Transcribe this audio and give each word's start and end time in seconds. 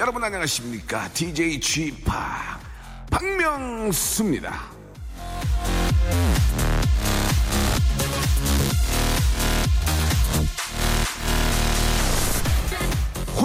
여러분 0.00 0.24
안녕하십니까? 0.24 1.08
DJ 1.12 1.60
Chip 1.60 2.04
박명수입니다. 3.10 4.79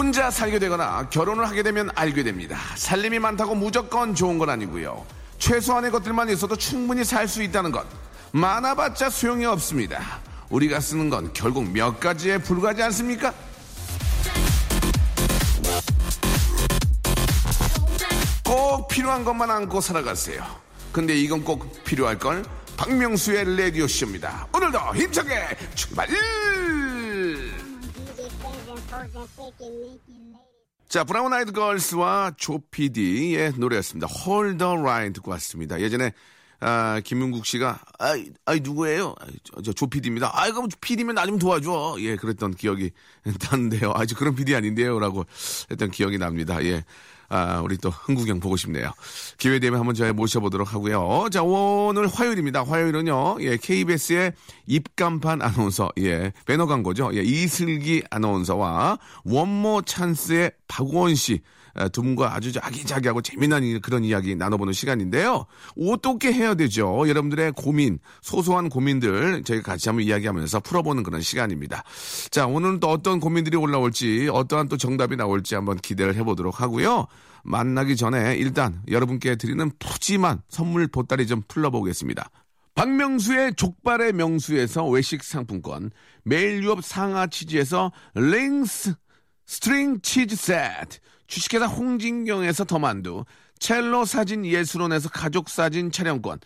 혼자 0.05 0.29
살게 0.29 0.59
되거나 0.59 1.09
결혼을 1.09 1.47
하게 1.49 1.63
되면 1.63 1.89
알게 1.95 2.21
됩니다. 2.21 2.59
살림이 2.75 3.17
많다고 3.17 3.55
무조건 3.55 4.13
좋은 4.13 4.37
건 4.37 4.51
아니고요. 4.51 5.03
최소한의 5.39 5.89
것들만 5.89 6.29
있어도 6.29 6.55
충분히 6.55 7.03
살 7.03 7.27
수 7.27 7.41
있다는 7.41 7.71
것. 7.71 7.87
많아봤자 8.31 9.09
소용이 9.09 9.45
없습니다. 9.45 10.19
우리가 10.49 10.79
쓰는 10.79 11.09
건 11.09 11.33
결국 11.33 11.67
몇 11.71 11.99
가지에 11.99 12.37
불과하지 12.37 12.83
않습니까? 12.83 13.33
꼭 18.43 18.87
필요한 18.87 19.25
것만 19.25 19.49
안고 19.49 19.81
살아가세요. 19.81 20.45
근데 20.91 21.15
이건 21.15 21.43
꼭 21.43 21.83
필요할 21.83 22.19
걸. 22.19 22.45
박명수의 22.77 23.57
라디오 23.57 23.87
쇼입니다. 23.87 24.45
오늘도 24.53 24.77
힘차게 24.97 25.57
출발! 25.73 26.07
자, 30.87 31.03
브라운 31.03 31.33
아이드 31.33 31.51
걸스와 31.51 32.33
조피디의 32.37 33.53
노래였습니다. 33.57 34.07
Hold 34.07 34.57
the 34.59 34.73
Line 34.77 35.13
듣고 35.13 35.31
왔습니다. 35.31 35.81
예전에 35.81 36.11
아, 36.61 37.01
김흥국 37.03 37.45
씨가 37.45 37.79
아이, 37.99 38.29
아이 38.45 38.59
누구예요? 38.61 39.13
아이, 39.19 39.29
저, 39.43 39.61
저 39.61 39.73
조피디입니다. 39.73 40.31
아이 40.33 40.51
그럼 40.51 40.69
피디면 40.79 41.15
나 41.15 41.25
좀 41.25 41.37
도와줘. 41.37 41.97
예, 41.99 42.15
그랬던 42.15 42.55
기억이 42.55 42.91
나는데요. 43.51 43.91
아, 43.95 44.05
저 44.05 44.15
그런 44.15 44.35
피디 44.35 44.55
아닌데요라고 44.55 45.25
했던 45.71 45.91
기억이 45.91 46.17
납니다. 46.17 46.63
예. 46.63 46.85
아, 47.29 47.61
우리 47.63 47.77
또 47.77 47.89
흥국영 47.89 48.39
보고 48.39 48.55
싶네요. 48.55 48.91
기회 49.37 49.59
되면 49.59 49.79
한번 49.79 49.95
저희 49.95 50.11
모셔보도록 50.11 50.73
하고요. 50.73 51.29
자, 51.31 51.41
오늘 51.43 52.07
화요일입니다. 52.07 52.63
화요일은요, 52.63 53.37
예, 53.41 53.57
KBS의 53.57 54.33
입간판 54.67 55.41
아나운서, 55.41 55.89
예, 55.99 56.31
배너 56.45 56.65
광고죠. 56.65 57.11
예, 57.15 57.21
이슬기 57.21 58.03
아나운서와 58.09 58.99
원모 59.23 59.83
찬스의 59.83 60.51
박원 60.67 61.15
씨, 61.15 61.33
아, 61.33 61.54
두 61.91 62.01
분과 62.01 62.33
아주 62.33 62.51
아기자기하고 62.61 63.21
재미난 63.21 63.63
이- 63.63 63.79
그런 63.79 64.03
이야기 64.03 64.35
나눠보는 64.35 64.73
시간인데요. 64.73 65.45
어떻게 65.77 66.31
해야 66.31 66.53
되죠? 66.55 67.07
여러분들의 67.07 67.51
고민, 67.53 67.99
소소한 68.21 68.69
고민들 68.69 69.43
저희가 69.43 69.71
같이 69.73 69.89
한번 69.89 70.05
이야기하면서 70.05 70.61
풀어보는 70.61 71.03
그런 71.03 71.21
시간입니다. 71.21 71.83
자, 72.31 72.47
오늘은 72.47 72.79
또 72.79 72.89
어떤 72.89 73.19
고민들이 73.19 73.57
올라올지, 73.57 74.29
어떠한 74.31 74.69
또 74.69 74.77
정답이 74.77 75.15
나올지 75.17 75.55
한번 75.55 75.77
기대를 75.77 76.15
해보도록 76.15 76.61
하고요. 76.61 77.07
만나기 77.43 77.95
전에 77.95 78.35
일단 78.37 78.81
여러분께 78.89 79.35
드리는 79.35 79.69
푸짐한 79.77 80.41
선물 80.49 80.87
보따리 80.87 81.27
좀 81.27 81.43
풀러보겠습니다. 81.47 82.29
박명수의 82.73 83.55
족발의 83.55 84.13
명수에서 84.13 84.85
외식 84.87 85.23
상품권, 85.23 85.91
매일 86.23 86.63
유업 86.63 86.83
상하 86.83 87.27
치즈에서 87.27 87.91
링스 88.15 88.93
스트링 89.45 90.01
치즈 90.01 90.35
세트, 90.35 90.97
주식회사 91.27 91.65
홍진경에서 91.65 92.65
더만두, 92.65 93.25
첼로 93.59 94.05
사진 94.05 94.45
예술원에서 94.45 95.09
가족 95.09 95.49
사진 95.49 95.91
촬영권, 95.91 96.39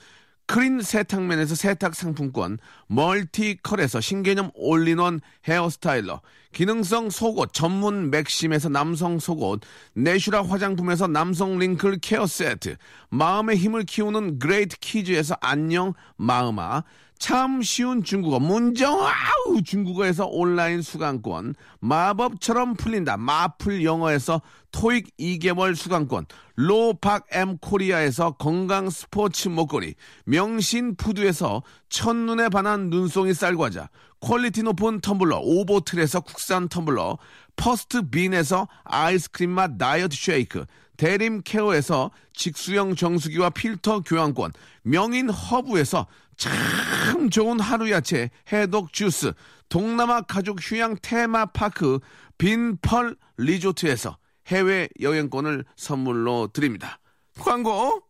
크린 0.50 0.82
세탁면에서 0.82 1.54
세탁 1.54 1.94
상품권, 1.94 2.58
멀티컬에서 2.88 4.02
신개념 4.02 4.50
all-in-one 4.56 5.22
hair 5.48 5.75
styler, 5.75 6.22
기능성 6.54 7.12
속옷 7.12 7.54
전문 7.54 8.10
맥심에서 8.10 8.70
남성 8.70 9.20
속옷, 9.20 9.62
내슈라 9.94 10.44
화장품에서 10.44 11.06
남성 11.06 11.60
wrinkle 11.60 12.00
care 12.00 12.26
세트, 12.26 12.78
마음의 13.10 13.58
힘을 13.58 13.84
키우는 13.84 14.40
그레이트 14.40 14.80
키즈에서 14.80 15.36
안녕 15.40 15.94
마음아, 16.18 16.84
참 17.20 17.62
쉬운 17.62 18.02
중국어 18.02 18.40
문정아 18.40 19.62
중국어에서 19.66 20.26
온라인 20.26 20.82
수강권 20.82 21.54
마법처럼 21.82 22.76
풀린다 22.76 23.18
마풀 23.18 23.84
영어에서 23.84 24.42
토익 24.72 25.16
2개월 25.18 25.76
수강권 25.76 26.28
로팍엠 26.56 27.58
코리아에서 27.58 28.32
건강 28.32 28.90
스포츠 28.90 29.50
목걸이 29.50 29.96
명신 30.24 30.96
푸드에서 30.96 31.62
첫눈에 31.90 32.48
반한 32.48 32.90
눈송이 32.90 33.34
쌀과자 33.34 33.90
quality 34.22 34.64
높은 34.64 35.02
텀블러 35.02 35.42
오보틀에서 35.44 36.22
국산 36.22 36.70
텀블러 36.70 37.18
퍼스트 37.58 38.10
빈에서 38.10 38.70
아이스크림 38.86 39.50
맛 39.50 39.78
다이어트 39.78 40.16
쉐이크 40.16 40.66
대림 41.00 41.44
케어에서 41.46 42.12
직수형 42.34 42.96
정수기와 42.96 43.52
필터 43.52 44.02
교환권 44.02 44.52
명인 44.84 45.30
허브에서 45.30 46.08
참 46.36 47.30
좋은 47.30 47.62
하루 47.62 47.90
야채 47.90 48.30
해독 48.52 48.92
주스 48.92 49.32
동남아 49.70 50.22
가족 50.22 50.58
휴양 50.62 50.98
테마파크 51.02 52.00
빈펄 52.38 53.16
리조트에서 53.38 54.18
해외 54.48 54.90
여행권을 55.00 55.64
선물로 55.78 56.50
드립니다. 56.52 57.00
광고 57.40 58.04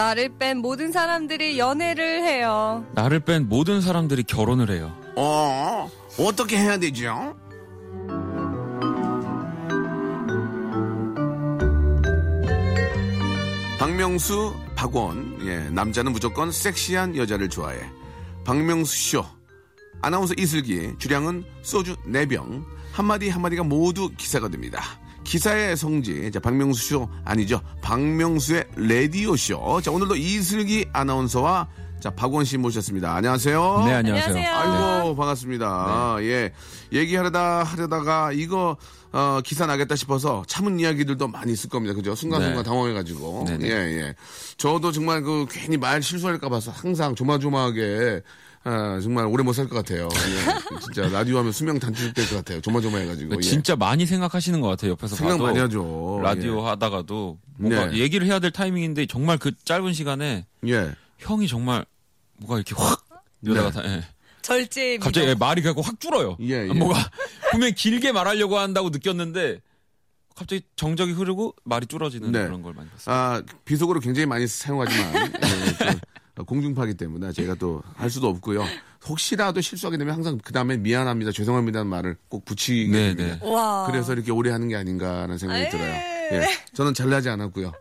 나를 0.00 0.30
뺀 0.38 0.56
모든 0.62 0.92
사람들이 0.92 1.58
연애를 1.58 2.22
해요. 2.22 2.86
나를 2.94 3.20
뺀 3.20 3.50
모든 3.50 3.82
사람들이 3.82 4.22
결혼을 4.22 4.70
해요. 4.70 4.96
어 5.14 5.90
어떻게 6.18 6.56
해야 6.56 6.78
되죠? 6.78 7.36
박명수, 13.78 14.54
박원, 14.74 15.38
예, 15.42 15.68
남자는 15.68 16.12
무조건 16.12 16.50
섹시한 16.50 17.14
여자를 17.14 17.50
좋아해. 17.50 17.78
박명수 18.46 19.10
쇼. 19.10 19.26
아나운서 20.00 20.32
이슬기, 20.38 20.94
주량은 20.98 21.44
소주 21.60 21.94
4병. 22.06 22.64
한마디 22.92 23.28
한마디가 23.28 23.64
모두 23.64 24.10
기사가 24.16 24.48
됩니다. 24.48 24.82
기사의 25.24 25.76
성지, 25.76 26.30
자, 26.32 26.40
박명수 26.40 26.88
쇼 26.88 27.08
아니죠. 27.24 27.60
박명수의 27.82 28.64
라디오 28.76 29.36
쇼. 29.36 29.80
자, 29.82 29.90
오늘도 29.90 30.16
이슬기 30.16 30.86
아나운서와 30.92 31.68
자, 32.00 32.08
박원 32.10 32.46
씨 32.46 32.56
모셨습니다. 32.56 33.14
안녕하세요. 33.14 33.82
네, 33.84 33.92
안녕하세요. 33.92 34.34
안녕하세요. 34.34 34.96
아이고 35.00 35.16
반갑습니다. 35.16 36.16
예 36.22 36.50
얘기하려다 36.92 37.62
하려다가 37.62 38.32
이거 38.32 38.78
어, 39.12 39.40
기사 39.44 39.66
나겠다 39.66 39.96
싶어서 39.96 40.42
참은 40.46 40.80
이야기들도 40.80 41.28
많이 41.28 41.52
있을 41.52 41.68
겁니다. 41.68 41.94
그죠? 41.94 42.14
순간순간 42.14 42.58
네. 42.58 42.62
당황해가지고 42.62 43.44
네네. 43.48 43.68
예 43.68 43.72
예. 43.72 44.14
저도 44.56 44.92
정말 44.92 45.20
그 45.20 45.44
괜히 45.50 45.76
말 45.76 46.02
실수할까 46.02 46.48
봐서 46.48 46.70
항상 46.70 47.14
조마조마하게 47.14 48.22
아, 48.62 49.00
정말 49.02 49.24
오래 49.26 49.42
못 49.42 49.52
살 49.54 49.68
것 49.68 49.76
같아요. 49.76 50.08
예. 50.12 50.76
진짜 50.84 51.08
라디오 51.08 51.38
하면 51.38 51.50
수명 51.52 51.78
단축될 51.78 52.28
것 52.28 52.36
같아요. 52.36 52.60
조마조마해가지고 52.60 53.36
예. 53.36 53.40
진짜 53.40 53.74
많이 53.74 54.04
생각하시는 54.06 54.60
것 54.60 54.68
같아요. 54.68 54.92
옆에서 54.92 55.16
생각 55.16 55.32
봐도 55.34 55.44
많이 55.46 55.58
하죠. 55.60 56.20
라디오 56.22 56.66
하다가도 56.66 57.38
뭔가 57.56 57.86
네. 57.86 57.98
얘기를 57.98 58.26
해야 58.26 58.38
될 58.38 58.50
타이밍인데 58.50 59.06
정말 59.06 59.38
그 59.38 59.52
짧은 59.64 59.94
시간에 59.94 60.46
예. 60.66 60.72
예. 60.72 60.94
형이 61.18 61.48
정말 61.48 61.84
뭐가 62.36 62.56
이렇게 62.56 62.74
확 62.76 63.06
이러다가 63.42 63.70
다, 63.70 63.82
예. 63.88 64.04
절제 64.42 64.98
갑자기 64.98 65.26
예, 65.28 65.34
말이 65.34 65.62
갖고 65.62 65.80
확 65.80 65.98
줄어요. 65.98 66.36
예, 66.40 66.68
예. 66.68 66.72
뭐가 66.72 66.98
분명히 67.50 67.74
길게 67.74 68.12
말하려고 68.12 68.58
한다고 68.58 68.90
느꼈는데 68.90 69.60
갑자기 70.36 70.62
정적이 70.76 71.12
흐르고 71.12 71.54
말이 71.64 71.86
줄어지는 71.86 72.32
네. 72.32 72.44
그런 72.44 72.62
걸 72.62 72.72
많이 72.74 72.88
봤어요. 72.90 73.14
아, 73.14 73.42
비속어로 73.64 74.00
굉장히 74.00 74.26
많이 74.26 74.46
사용하지만 74.46 75.14
예, 75.14 75.30
또 75.92 75.98
공중파기 76.44 76.94
때문에 76.94 77.32
제가 77.32 77.54
또 77.54 77.82
할 77.96 78.10
수도 78.10 78.28
없고요. 78.28 78.64
혹시라도 79.08 79.60
실수하게 79.60 79.96
되면 79.96 80.14
항상 80.14 80.38
그 80.42 80.52
다음에 80.52 80.76
미안합니다, 80.76 81.32
죄송합니다는 81.32 81.86
말을 81.86 82.16
꼭 82.28 82.44
붙이게 82.44 82.90
네, 82.92 83.14
됩니다. 83.14 83.38
네. 83.42 83.50
와. 83.50 83.86
그래서 83.90 84.12
이렇게 84.12 84.30
오래 84.30 84.50
하는 84.50 84.68
게 84.68 84.76
아닌가라는 84.76 85.38
생각이 85.38 85.62
에이. 85.64 85.70
들어요. 85.70 85.94
예, 86.32 86.46
저는 86.74 86.94
잘나지 86.94 87.28
않았고요. 87.30 87.72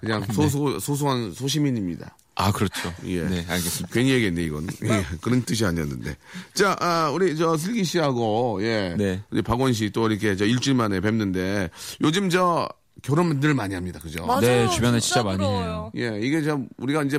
그냥 0.00 0.24
소소 0.32 0.78
소소한 0.78 1.32
소시민입니다. 1.32 2.16
아 2.34 2.52
그렇죠. 2.52 2.92
예. 3.06 3.22
네 3.22 3.38
알겠습니다. 3.48 3.88
괜히 3.94 4.10
얘기했네 4.10 4.42
이건. 4.42 4.66
예, 4.84 5.04
그런 5.22 5.42
뜻이 5.42 5.64
아니었는데. 5.64 6.14
자, 6.54 6.76
아, 6.80 7.10
우리 7.10 7.34
저 7.36 7.56
슬기 7.56 7.82
씨하고 7.84 8.58
예, 8.62 8.94
네. 8.98 9.22
우리 9.30 9.40
박원 9.42 9.72
씨 9.72 9.90
또 9.90 10.08
이렇게 10.10 10.36
저 10.36 10.44
일주일 10.44 10.76
만에 10.76 11.00
뵙는데 11.00 11.70
요즘 12.02 12.28
저 12.28 12.68
결혼들 13.02 13.54
많이 13.54 13.74
합니다, 13.74 13.98
그죠? 14.00 14.26
맞아요. 14.26 14.40
네, 14.40 14.68
주변에 14.68 15.00
진짜 15.00 15.22
많이 15.22 15.38
부러워요. 15.38 15.90
예, 15.96 16.18
이게 16.20 16.42
좀 16.42 16.68
우리가 16.76 17.02
이제 17.04 17.18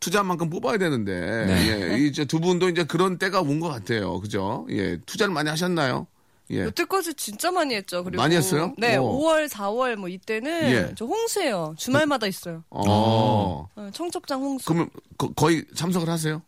투자한 0.00 0.26
만큼 0.26 0.48
뽑아야 0.50 0.78
되는데 0.78 1.44
네. 1.46 1.92
예, 1.92 1.98
이제 1.98 2.24
두 2.24 2.40
분도 2.40 2.68
이제 2.68 2.84
그런 2.84 3.18
때가 3.18 3.40
온 3.42 3.60
것 3.60 3.68
같아요, 3.68 4.18
그죠? 4.20 4.66
예, 4.70 4.98
투자를 5.04 5.32
많이 5.34 5.48
하셨나요? 5.50 6.06
예. 6.50 6.64
여태까지 6.64 7.14
진짜 7.14 7.50
많이 7.52 7.74
했죠. 7.74 8.02
그리고 8.02 8.20
많이 8.20 8.34
했어요? 8.34 8.74
네, 8.78 8.96
어. 8.96 9.02
5월, 9.02 9.48
4월 9.48 9.94
뭐 9.96 10.08
이때는 10.08 10.50
예. 10.72 10.94
저 10.96 11.04
홍수예요. 11.04 11.74
주말마다 11.78 12.26
있어요. 12.26 12.64
어. 12.70 13.68
어, 13.76 13.90
청첩장 13.92 14.40
홍수. 14.40 14.64
그러면 14.66 14.88
거, 15.16 15.28
거의 15.34 15.64
참석을 15.76 16.08
하세요? 16.08 16.42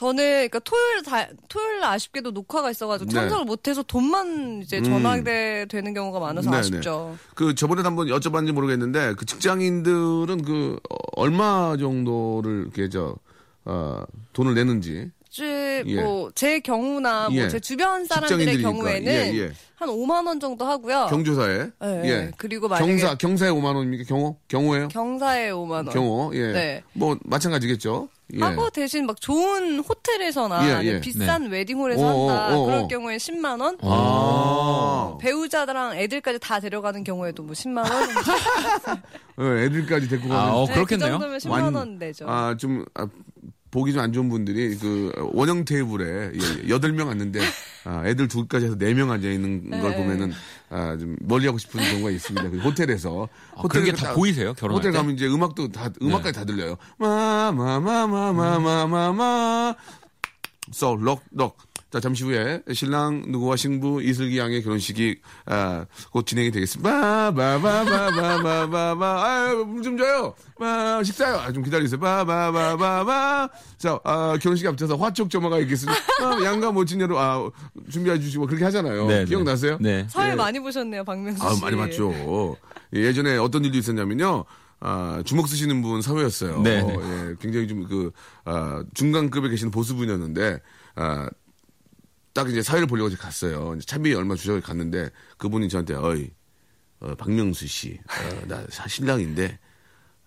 저는 0.00 0.16
그러니까 0.16 0.60
토요일 0.60 1.02
다 1.02 1.28
토요일 1.50 1.80
날 1.80 1.92
아쉽게도 1.92 2.30
녹화가 2.30 2.70
있어가지고 2.70 3.10
네. 3.10 3.14
참석을 3.14 3.44
못해서 3.44 3.82
돈만 3.82 4.62
이제 4.62 4.80
전화돼 4.80 5.66
되는 5.68 5.92
경우가 5.92 6.18
많아서 6.18 6.50
네, 6.50 6.56
아쉽죠. 6.56 7.18
그 7.34 7.54
저번에 7.54 7.82
한번 7.82 8.06
여쭤봤는지 8.06 8.52
모르겠는데 8.52 9.12
그 9.18 9.26
직장인들은 9.26 10.42
그 10.42 10.78
어, 10.88 10.96
얼마 11.16 11.76
정도를 11.78 12.62
이렇게 12.62 12.88
저 12.88 13.14
어, 13.66 14.02
돈을 14.32 14.54
내는지 14.54 15.10
이제 15.30 15.84
예. 15.84 16.02
뭐제 16.02 16.60
경우나 16.60 17.28
예. 17.32 17.40
뭐제 17.42 17.60
주변 17.60 18.06
사람들의. 18.06 18.62
경우에는 18.62 19.12
예, 19.12 19.38
예. 19.38 19.52
한 19.74 19.90
5만 19.90 20.26
원 20.26 20.40
정도 20.40 20.64
하고요. 20.64 21.08
경조사에 21.10 21.58
네. 21.78 22.02
예. 22.04 22.30
그리고 22.38 22.68
만약에 22.68 22.90
경사 22.90 23.14
경사에 23.16 23.50
5만 23.50 23.76
원입니까? 23.76 24.04
경호? 24.08 24.38
경호예요? 24.48 24.88
경사에 24.88 25.50
5만 25.50 25.70
원. 25.70 25.90
경호. 25.90 26.30
예. 26.36 26.52
네. 26.52 26.82
뭐 26.94 27.18
마찬가지겠죠. 27.22 28.08
예. 28.34 28.40
하고 28.40 28.70
대신 28.70 29.06
막 29.06 29.20
좋은 29.20 29.80
호텔에서나 29.80 30.82
예, 30.82 30.86
예. 30.86 31.00
비싼 31.00 31.46
웨딩홀에서 31.46 32.02
어, 32.06 32.28
한다 32.28 32.48
어, 32.56 32.60
어, 32.60 32.66
그럴 32.66 32.78
어. 32.80 32.88
경우에 32.88 33.16
10만 33.16 33.60
원 33.60 33.76
아. 33.82 35.16
배우자랑 35.20 35.96
애들까지 35.96 36.38
다 36.38 36.60
데려가는 36.60 37.02
경우에도 37.04 37.42
뭐 37.42 37.52
10만 37.52 37.78
원 37.78 37.90
어, 39.38 39.56
애들까지 39.58 40.08
데리고 40.08 40.28
가면 40.28 40.44
아, 40.48 40.52
어, 40.54 40.66
네, 40.66 40.74
그렇겠네요. 40.74 41.08
그 41.08 41.12
정도면 41.12 41.38
10만 41.38 41.50
완- 41.50 41.74
원 41.74 41.98
내죠 41.98 42.26
아, 42.28 42.54
좀, 42.56 42.84
아, 42.94 43.06
보기 43.70 43.92
좀 43.92 44.00
안 44.02 44.12
좋은 44.12 44.28
분들이 44.28 44.76
그 44.76 45.12
원형 45.32 45.64
테이블에 45.64 46.32
예, 46.34 46.68
여덟 46.68 46.92
명 46.92 47.08
앉는데 47.10 47.40
아, 47.84 48.02
애들 48.06 48.28
둘까지 48.28 48.66
해서 48.66 48.76
네 48.78 48.92
명 48.94 49.10
앉아 49.10 49.28
있는 49.28 49.70
걸 49.70 49.90
네. 49.90 49.96
보면은 49.96 50.32
아, 50.70 50.96
좀 50.98 51.16
멀리 51.20 51.46
하고 51.46 51.58
싶은 51.58 51.80
경우가 51.80 52.10
있습니다. 52.10 52.50
그 52.50 52.58
호텔에서 52.58 53.28
아, 53.56 53.62
그런 53.68 53.84
게 53.84 53.90
호텔에서 53.90 53.96
다 53.96 54.06
딱- 54.08 54.14
보이세요? 54.16 54.52
결혼할 54.54 54.78
호텔 54.78 54.92
때? 54.92 54.98
가면 54.98 55.14
이제 55.14 55.26
음악도 55.26 55.68
다 55.70 55.90
음악까지 56.02 56.38
다 56.38 56.44
들려요. 56.44 56.76
마마마마마마마마 56.98 59.74
쏙 59.74 59.99
럭럭. 60.78 61.56
자, 61.90 61.98
잠시 61.98 62.22
후에 62.22 62.62
신랑 62.72 63.24
누구와 63.28 63.56
신부 63.56 64.00
이슬기 64.00 64.38
양의 64.38 64.62
결혼식이 64.62 65.16
아, 65.46 65.86
곧 66.12 66.24
진행이 66.24 66.52
되겠습니다. 66.52 67.32
바바바바바바바 67.32 69.24
아유, 69.24 69.80
좀 69.82 69.98
줘요. 69.98 70.34
바, 70.56 71.02
식사요. 71.02 71.38
아, 71.38 71.50
좀 71.50 71.64
기다리세요. 71.64 71.98
바바바바바 71.98 73.48
자, 73.76 73.98
아, 74.04 74.38
결혼식 74.40 74.68
앞에서 74.68 74.94
화촉 74.96 75.30
점화가 75.30 75.58
있겠습니다. 75.60 75.98
아, 76.22 76.44
양가 76.44 76.70
모친녀로 76.70 77.18
아, 77.18 77.50
준비해 77.90 78.20
주시고 78.20 78.46
그렇게 78.46 78.64
하잖아요. 78.66 79.08
네, 79.08 79.18
네. 79.20 79.24
기억나세요? 79.24 79.78
네. 79.80 80.02
네. 80.02 80.06
사회 80.08 80.30
예. 80.30 80.34
많이 80.36 80.60
보셨네요, 80.60 81.02
박명수 81.02 81.44
아, 81.44 81.50
씨. 81.50 81.56
아, 81.56 81.64
많이 81.64 81.76
봤죠. 81.76 82.56
예전에 82.92 83.36
어떤 83.36 83.64
일도 83.64 83.76
있었냐면요. 83.78 84.44
아, 84.80 85.22
주먹 85.26 85.46
쓰시는 85.48 85.82
분 85.82 86.00
사회였어요. 86.02 86.62
네, 86.62 86.80
어, 86.80 86.86
네. 86.86 86.94
예, 87.30 87.34
굉장히 87.38 87.68
좀 87.68 87.86
그, 87.86 88.10
아, 88.44 88.82
중간급에 88.94 89.48
계시는 89.50 89.70
보수분이었는데, 89.70 90.60
아, 90.94 91.28
딱 92.32 92.48
이제 92.48 92.62
사회를 92.62 92.86
보려고 92.86 93.08
이제 93.08 93.16
갔어요. 93.16 93.74
이제 93.76 93.84
차비 93.84 94.14
얼마 94.14 94.34
주셔서 94.36 94.60
갔는데, 94.60 95.10
그분이 95.36 95.68
저한테, 95.68 95.94
어이, 95.94 96.30
어, 97.00 97.14
박명수 97.16 97.66
씨, 97.66 97.98
어, 98.06 98.46
나 98.46 98.64
사- 98.70 98.86
신랑인데, 98.88 99.58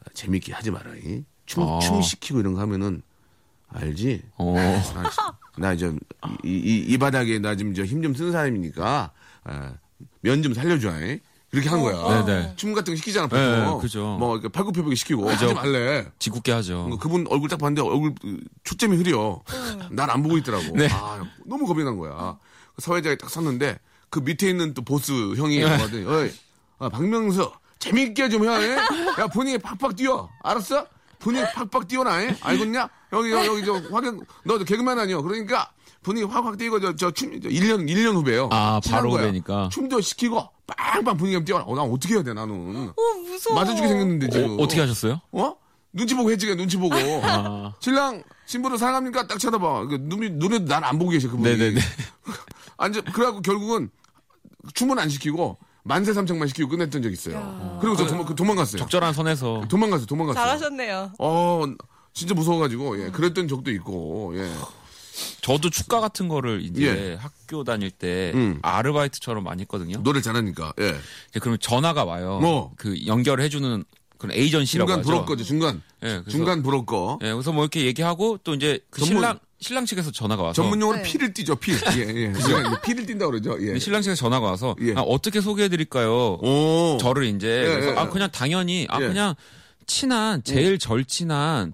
아, 0.01 0.09
재밌게 0.13 0.53
하지 0.53 0.69
마라. 0.69 0.95
이. 0.97 1.23
춤, 1.45 1.63
어. 1.63 1.79
춤 1.79 2.01
시키고 2.01 2.39
이런 2.39 2.53
거 2.53 2.59
하면은, 2.61 3.01
알지? 3.69 4.21
어. 4.37 4.53
나, 4.93 5.09
나 5.57 5.75
좀, 5.75 5.99
이, 6.43 6.49
이, 6.51 6.77
이 6.93 6.97
바닥에 6.99 7.39
나 7.39 7.55
지금 7.55 7.73
저힘좀 7.73 8.13
쓰는 8.13 8.31
사람이니까, 8.31 9.11
아, 9.45 9.73
면 10.21 10.43
좀 10.43 10.53
살려줘. 10.53 10.89
이. 11.07 11.19
그렇게 11.53 11.69
한 11.69 11.81
거야. 11.81 12.25
네네. 12.25 12.53
춤 12.55 12.73
같은 12.73 12.93
거 12.93 12.97
시키잖아, 12.97 13.27
보통. 13.27 13.75
네, 13.75 13.77
그죠. 13.79 14.17
뭐, 14.19 14.33
이렇게 14.33 14.49
팔굽혀펴기 14.49 14.95
시키고. 14.95 15.29
하지 15.29 15.53
말래. 15.53 16.07
짓궂게 16.17 16.51
하죠. 16.51 16.87
뭐 16.87 16.97
그분 16.97 17.27
얼굴 17.29 17.47
딱 17.47 17.57
봤는데 17.59 17.87
얼굴 17.87 18.15
그, 18.19 18.39
초점이 18.63 18.97
흐려. 18.97 19.39
날안 19.91 20.23
보고 20.23 20.35
있더라고. 20.39 20.75
네. 20.75 20.89
아, 20.91 21.23
너무 21.45 21.67
겁이 21.67 21.83
난 21.83 21.95
거야. 21.95 22.39
그 22.75 22.81
사회자에 22.81 23.17
딱 23.17 23.29
섰는데 23.29 23.77
그 24.09 24.19
밑에 24.19 24.49
있는 24.49 24.73
또 24.73 24.81
보스 24.81 25.11
형이 25.35 25.61
와더니 25.61 26.05
어이, 26.07 26.31
아, 26.79 26.89
박명수 26.89 27.51
재밌게 27.77 28.29
좀 28.29 28.49
해. 28.49 28.49
예? 28.63 28.77
야 29.19 29.27
분위기 29.31 29.59
팍팍 29.59 29.95
뛰어. 29.95 30.27
알았어? 30.41 30.87
분위기 31.19 31.45
팍팍 31.53 31.87
뛰어나. 31.87 32.23
예? 32.23 32.35
알겠냐? 32.41 32.89
여기 33.13 33.29
여기, 33.31 33.45
여기 33.47 33.63
저 33.65 33.73
확인 33.91 34.21
너 34.43 34.57
개그맨 34.57 34.97
아니요. 34.97 35.21
그러니까 35.21 35.71
분위기 36.01 36.25
확확 36.25 36.57
뛰고 36.57 36.79
저 36.79 36.95
저춤 36.95 37.39
1년 37.41 37.87
1년 37.87 38.15
후배요. 38.15 38.49
아, 38.51 38.81
바로. 38.89 39.11
후배니까. 39.11 39.69
춤도 39.71 40.01
시키고 40.01 40.49
빵빵 40.67 41.17
분위기 41.17 41.43
뛰어. 41.43 41.57
어, 41.57 41.75
난 41.75 41.89
어떻게 41.89 42.15
해야 42.15 42.23
돼 42.23 42.33
나는. 42.33 42.89
어 42.89 43.19
무서워 43.19 43.55
맞아주게 43.55 43.87
생겼는데 43.87 44.29
지금. 44.29 44.59
어, 44.59 44.67
떻게 44.67 44.79
하셨어요? 44.81 45.19
어? 45.31 45.55
눈치 45.91 46.15
보고 46.15 46.31
해지게 46.31 46.55
눈치 46.55 46.77
보고. 46.77 46.95
아. 46.95 47.73
신랑 47.79 48.23
신부를 48.45 48.77
사랑합니까? 48.77 49.27
딱 49.27 49.37
쳐다봐. 49.39 49.87
그 49.87 49.97
눈이 50.01 50.31
눈에도 50.31 50.65
날안 50.65 50.97
보고 50.97 51.11
계셔 51.11 51.29
그분이. 51.29 51.43
네네네. 51.57 51.81
앉아 52.77 53.01
그래갖고 53.01 53.41
결국은 53.41 53.89
춤은 54.73 54.97
안 54.97 55.09
시키고 55.09 55.57
만세 55.83 56.13
삼창만 56.13 56.47
시키고 56.47 56.69
끝냈던 56.69 57.01
적 57.03 57.11
있어요. 57.11 57.77
그리고 57.81 57.95
저 57.97 58.07
도망, 58.07 58.25
그 58.25 58.33
도망갔어요. 58.35 58.79
적절한 58.79 59.13
선에서 59.13 59.65
도망갔어요. 59.69 60.05
도망갔어요. 60.07 60.43
잘하셨네요 60.45 61.11
어 61.19 61.63
진짜 62.13 62.33
무서워가지고 62.33 63.03
예 63.03 63.11
그랬던 63.11 63.47
적도 63.47 63.69
있고 63.71 64.33
예. 64.37 64.49
저도 65.41 65.69
축가 65.69 65.99
같은 65.99 66.27
거를 66.27 66.61
이제 66.63 66.85
예. 66.85 67.17
학교 67.19 67.63
다닐 67.63 67.91
때 67.91 68.31
음. 68.35 68.59
아르바이트처럼 68.61 69.43
많이 69.43 69.61
했거든요. 69.61 70.01
노래 70.03 70.21
잘하니까 70.21 70.73
예. 70.79 70.95
그러면 71.39 71.57
전화가 71.61 72.03
와요. 72.03 72.39
뭐? 72.41 72.71
그 72.77 73.05
연결을 73.05 73.43
해주는 73.43 73.83
그런 74.17 74.35
에이전시라고 74.37 74.87
중간 74.87 74.99
하죠. 74.99 75.07
브로커죠 75.09 75.43
중간 75.43 75.81
예, 76.03 76.07
그래서- 76.21 76.29
중간 76.29 76.63
브로커 76.63 77.19
예, 77.23 77.31
그래서 77.33 77.51
뭐 77.51 77.63
이렇게 77.63 77.85
얘기하고 77.85 78.39
또 78.43 78.53
이제 78.55 78.79
그 78.89 79.01
전문- 79.01 79.17
신랑 79.17 79.39
신랑 79.59 79.85
측에서 79.85 80.11
전화가 80.11 80.43
와서 80.43 80.61
전문용어로 80.61 80.97
네. 80.97 81.03
피를 81.03 81.33
띠죠 81.33 81.55
피. 81.57 81.71
예 81.97 82.07
예. 82.07 82.33
피를 82.83 83.05
띈다 83.05 83.25
고 83.25 83.31
그러죠. 83.31 83.57
예. 83.61 83.77
신랑 83.79 84.01
측에서 84.01 84.19
전화가 84.19 84.45
와서 84.47 84.75
예. 84.81 84.93
아, 84.95 85.01
어떻게 85.01 85.39
소개해 85.41 85.69
드릴까요? 85.69 86.33
오. 86.41 86.97
저를 86.99 87.25
이제 87.25 87.47
예, 87.47 87.67
그래서 87.67 87.91
예, 87.91 87.95
아 87.97 88.05
예. 88.05 88.09
그냥 88.09 88.29
당연히 88.31 88.87
아 88.89 89.01
예. 89.01 89.07
그냥 89.07 89.35
친한 89.85 90.41
제일 90.43 90.79
절친한 90.79 91.73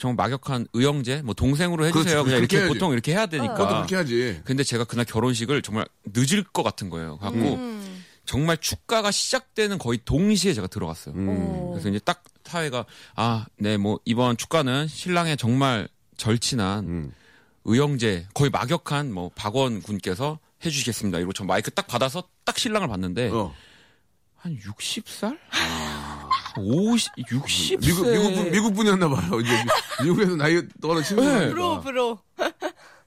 정말 0.00 0.16
막역한 0.16 0.66
의형제 0.72 1.22
뭐 1.22 1.34
동생으로 1.34 1.84
해주세요. 1.86 2.04
그렇죠. 2.04 2.24
그냥 2.24 2.38
이렇게 2.38 2.56
해야지. 2.56 2.72
보통 2.72 2.92
이렇게 2.92 3.12
해야 3.12 3.26
그것도 3.26 3.42
되니까. 3.42 3.54
그렇게 3.56 3.94
해야지. 3.94 4.40
근데 4.44 4.64
제가 4.64 4.84
그날 4.84 5.04
결혼식을 5.04 5.62
정말 5.62 5.86
늦을 6.06 6.42
것 6.42 6.62
같은 6.62 6.88
거예요. 6.90 7.18
갖고 7.18 7.38
음. 7.54 8.02
정말 8.24 8.56
축가가 8.56 9.10
시작되는 9.10 9.78
거의 9.78 10.00
동시에 10.04 10.54
제가 10.54 10.66
들어갔어요. 10.68 11.14
음. 11.14 11.28
어. 11.28 11.70
그래서 11.72 11.88
이제 11.90 11.98
딱 11.98 12.24
사회가 12.44 12.86
아, 13.14 13.46
네, 13.58 13.76
뭐 13.76 14.00
이번 14.04 14.36
축가는 14.36 14.88
신랑의 14.88 15.36
정말 15.36 15.88
절친한 16.16 16.84
음. 16.84 17.12
의형제 17.64 18.26
거의 18.34 18.50
막역한 18.50 19.12
뭐 19.12 19.30
박원 19.34 19.82
군께서 19.82 20.38
해주시겠습니다. 20.64 21.18
이러고 21.18 21.32
저 21.34 21.44
마이크 21.44 21.70
딱 21.70 21.86
받아서 21.86 22.24
딱 22.44 22.58
신랑을 22.58 22.88
봤는데 22.88 23.28
어. 23.30 23.54
한 24.36 24.58
60살? 24.58 25.38
50, 26.64 27.12
60세. 27.16 27.76
아. 27.76 27.78
미국 27.80 28.06
미국 28.10 28.34
분 28.34 28.50
미국 28.50 28.74
분이었나 28.74 29.08
봐요. 29.08 29.40
이제 29.40 29.50
미- 29.50 30.04
미국에서 30.04 30.36
나이 30.36 30.54
친구. 31.04 31.22
네. 31.24 31.48
브로 31.48 31.80
브로 31.80 32.18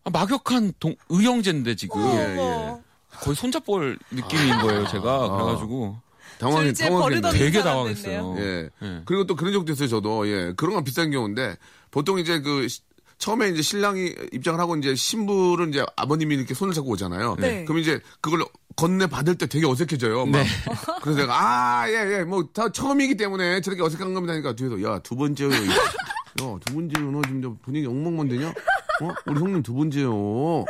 아, 0.06 0.10
막역한 0.12 0.74
동, 0.80 0.96
의형제인데 1.10 1.76
지금 1.76 2.02
예, 2.02 2.38
어머. 2.38 2.82
거의 3.22 3.36
손잡볼 3.36 3.98
느낌인 4.12 4.60
거예요. 4.60 4.88
제가 4.88 5.30
그래가지고 5.30 5.98
당황했네. 6.40 6.90
버리던 6.90 7.34
되게 7.34 7.62
당황했어요. 7.64 8.36
예. 8.40 8.70
예. 8.82 9.02
그리고 9.06 9.26
또 9.26 9.36
그런 9.36 9.54
적도 9.54 9.72
있어요, 9.72 9.88
저도. 9.88 10.28
예. 10.28 10.54
그런 10.58 10.74
건 10.76 10.84
비싼 10.84 11.10
경우인데, 11.12 11.56
보통 11.92 12.20
이제 12.20 12.42
그, 12.42 12.68
시- 12.68 12.82
처음에 13.20 13.48
이제 13.50 13.62
신랑이 13.62 14.14
입장을 14.34 14.60
하고 14.60 14.76
이제 14.76 14.96
신부를 14.96 15.70
이제 15.70 15.86
아버님이 15.96 16.36
이렇게 16.36 16.54
손을 16.54 16.74
잡고 16.74 16.90
오잖아요. 16.90 17.38
네. 17.40 17.64
그럼 17.64 17.80
이제 17.80 18.02
그걸 18.20 18.44
건네 18.76 19.08
받을 19.08 19.36
때 19.36 19.46
되게 19.48 19.66
어색해져요. 19.66 20.26
막. 20.26 20.44
그래서 21.02 21.20
내가, 21.22 21.34
아, 21.82 21.90
예, 21.90 22.20
예, 22.20 22.24
뭐, 22.24 22.48
다 22.54 22.70
처음이기 22.70 23.18
때문에 23.18 23.62
저렇게 23.62 23.82
어색한 23.84 24.14
겁니다 24.14 24.34
하니까 24.34 24.54
뒤에서, 24.56 24.82
야, 24.84 25.00
두 25.00 25.16
번째요. 25.16 25.50
야, 25.50 26.60
두 26.66 26.74
번째요. 26.74 27.12
너 27.12 27.22
지금 27.24 27.42
저 27.42 27.56
분위기 27.64 27.86
엉망만 27.88 28.28
되냐? 28.30 28.50
어? 28.50 29.14
우리 29.28 29.40
형님 29.40 29.64
두 29.64 29.74
번째요. 29.74 30.66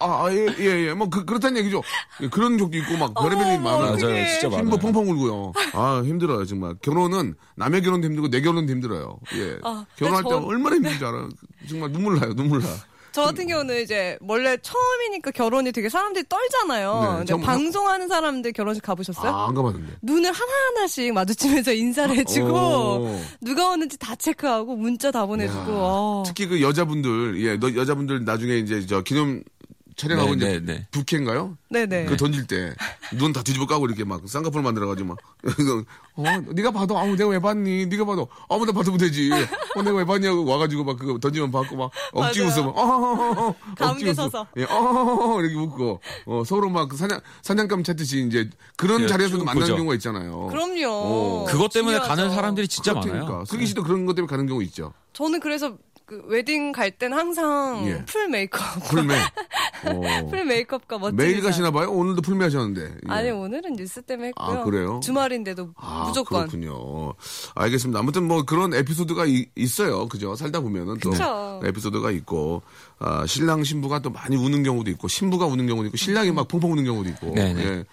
아, 0.00 0.24
아, 0.26 0.32
예, 0.32 0.46
예, 0.58 0.88
예. 0.88 0.94
뭐, 0.94 1.08
그, 1.08 1.24
그렇다는 1.24 1.58
얘기죠. 1.58 1.82
예, 2.22 2.28
그런 2.28 2.58
적도 2.58 2.76
있고, 2.78 2.96
막, 2.96 3.14
별의별 3.14 3.46
일이 3.46 3.58
많아요. 3.58 3.80
맞아요, 3.96 3.96
진짜 4.26 4.48
많아요. 4.48 4.60
힘도 4.64 4.78
펑펑 4.78 5.08
울고요. 5.10 5.52
아, 5.74 6.02
힘들어요, 6.04 6.44
정말. 6.46 6.74
결혼은 6.82 7.34
남의 7.56 7.82
결혼도 7.82 8.06
힘들고 8.06 8.30
내 8.30 8.40
결혼도 8.40 8.72
힘들어요. 8.72 9.18
예. 9.34 9.58
아, 9.62 9.84
결혼할 9.96 10.22
근데 10.24 10.34
때 10.36 10.40
저- 10.40 10.46
얼마나 10.46 10.76
힘든지 10.76 11.04
알아요. 11.04 11.28
정말 11.68 11.92
눈물 11.92 12.18
나요, 12.18 12.34
눈물 12.34 12.60
나. 12.62 12.68
저 13.12 13.22
같은 13.22 13.46
경우는 13.46 13.82
이제 13.82 14.16
원래 14.20 14.56
처음이니까 14.56 15.30
결혼이 15.32 15.70
되게 15.72 15.88
사람들이 15.88 16.24
떨잖아요. 16.28 17.16
네, 17.20 17.24
좀 17.26 17.42
방송하는 17.42 18.08
사람들 18.08 18.52
결혼식 18.52 18.82
가보셨어요? 18.82 19.30
아, 19.30 19.48
안 19.48 19.54
가봤는데. 19.54 19.98
눈을 20.02 20.32
하나하나씩 20.32 21.12
마주치면서 21.12 21.72
인사를 21.72 22.16
해주고 22.16 22.48
오. 22.54 23.20
누가 23.42 23.68
오는지 23.70 23.98
다 23.98 24.14
체크하고 24.16 24.76
문자 24.76 25.10
다 25.10 25.26
보내주고 25.26 25.60
야, 25.60 25.76
어. 25.76 26.22
특히 26.26 26.46
그 26.46 26.62
여자분들, 26.62 27.40
예, 27.44 27.56
너, 27.58 27.74
여자분들 27.74 28.24
나중에 28.24 28.56
이제 28.56 28.84
저 28.86 29.02
기념 29.02 29.42
촬영하고 29.96 30.30
네, 30.30 30.36
이제 30.36 30.60
네, 30.60 30.60
네. 30.74 30.86
부캐인가요? 30.90 31.56
네네. 31.70 32.06
그 32.06 32.16
던질 32.16 32.46
때 32.46 32.74
눈 33.14 33.32
다 33.32 33.42
뒤집어 33.42 33.66
까고 33.66 33.86
이렇게 33.86 34.04
막 34.04 34.22
쌍꺼풀 34.26 34.62
만들어가지고 34.62 35.08
막 35.08 35.18
어 36.14 36.24
네가 36.52 36.70
봐도 36.70 36.98
아무 36.98 37.16
내가 37.16 37.30
왜 37.30 37.38
봤니? 37.38 37.86
네가 37.86 38.04
봐도 38.04 38.28
아무 38.48 38.64
나 38.66 38.72
봐도 38.72 38.96
되지. 38.96 39.30
어 39.76 39.82
내가 39.82 39.96
왜 39.98 40.04
봤냐고 40.04 40.44
와가지고 40.44 40.84
막 40.84 40.98
그거 40.98 41.18
던지면 41.18 41.50
받고 41.50 41.76
막 41.76 41.90
억지 42.12 42.40
맞아요. 42.42 42.52
웃어 42.52 42.64
막 42.66 42.76
어허허허 42.78 43.54
가운데 43.76 44.06
웃어. 44.06 44.14
서서. 44.14 44.46
예 44.58 44.64
어허허허 44.64 45.40
이렇게 45.42 45.56
웃고 45.56 46.00
어 46.26 46.42
서로 46.46 46.68
막그 46.70 46.96
사냥 46.96 47.20
사냥감 47.42 47.82
찾듯이 47.84 48.26
이제 48.26 48.48
그런 48.76 49.02
예, 49.02 49.06
자리에서도 49.08 49.38
쭉 49.38 49.44
만나는 49.44 49.60
보죠. 49.62 49.76
경우가 49.76 49.94
있잖아요. 49.96 50.46
그럼요. 50.48 50.86
오. 50.88 51.44
그것 51.48 51.72
때문에 51.72 51.96
중요하죠. 51.98 52.08
가는 52.22 52.34
사람들이 52.34 52.68
진짜 52.68 52.92
그렇다니까. 52.92 53.24
많아요. 53.26 53.44
슬기 53.46 53.66
씨도 53.66 53.82
그런 53.82 54.06
것 54.06 54.14
때문에 54.14 54.30
가는 54.30 54.46
경우 54.46 54.62
있죠. 54.64 54.92
저는 55.12 55.40
그래서 55.40 55.76
그 56.12 56.22
웨딩 56.26 56.72
갈 56.72 56.90
땐 56.90 57.14
항상 57.14 57.86
예. 57.86 58.04
풀 58.04 58.28
메이크업, 58.28 58.84
풀매. 58.90 59.14
어. 59.88 60.26
풀 60.28 60.44
메이크업과 60.44 60.98
멋진 60.98 61.16
매일 61.16 61.36
의상. 61.36 61.50
가시나 61.50 61.70
봐요. 61.70 61.90
오늘도 61.90 62.20
풀매 62.20 62.44
하셨는데. 62.44 62.82
예. 63.08 63.10
아니 63.10 63.30
오늘은 63.30 63.76
뉴스 63.76 64.02
때문에 64.02 64.28
했고요. 64.28 64.46
아, 64.60 64.62
그래요? 64.62 65.00
주말인데도 65.02 65.70
아, 65.76 66.04
무조건. 66.06 66.40
그렇군요. 66.48 67.14
알겠습니다. 67.54 67.98
아무튼 67.98 68.28
뭐 68.28 68.42
그런 68.42 68.74
에피소드가 68.74 69.24
이- 69.24 69.46
있어요. 69.56 70.06
그죠? 70.08 70.34
살다 70.36 70.60
보면은 70.60 70.98
또 70.98 71.12
그쵸. 71.12 71.62
에피소드가 71.64 72.10
있고, 72.10 72.60
아, 72.98 73.24
신랑 73.26 73.64
신부가 73.64 74.00
또 74.00 74.10
많이 74.10 74.36
우는 74.36 74.62
경우도 74.62 74.90
있고, 74.90 75.08
신부가 75.08 75.46
우는 75.46 75.66
경우도 75.66 75.86
있고, 75.86 75.96
신랑이 75.96 76.30
막 76.32 76.46
펑펑 76.46 76.72
우는 76.72 76.84
경우도 76.84 77.08
있고, 77.08 77.32
네 77.34 77.54
네. 77.54 77.64
예. 77.64 77.84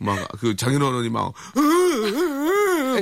막그 0.00 0.56
장인어른이 0.56 1.10
막 1.10 1.32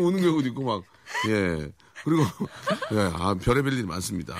우는 0.00 0.20
경우도 0.22 0.46
있고 0.48 0.62
막 0.64 0.82
예. 1.28 1.66
그리고 2.06 2.22
예, 2.94 3.10
아, 3.14 3.34
별의별 3.34 3.72
일이 3.72 3.82
많습니다. 3.82 4.36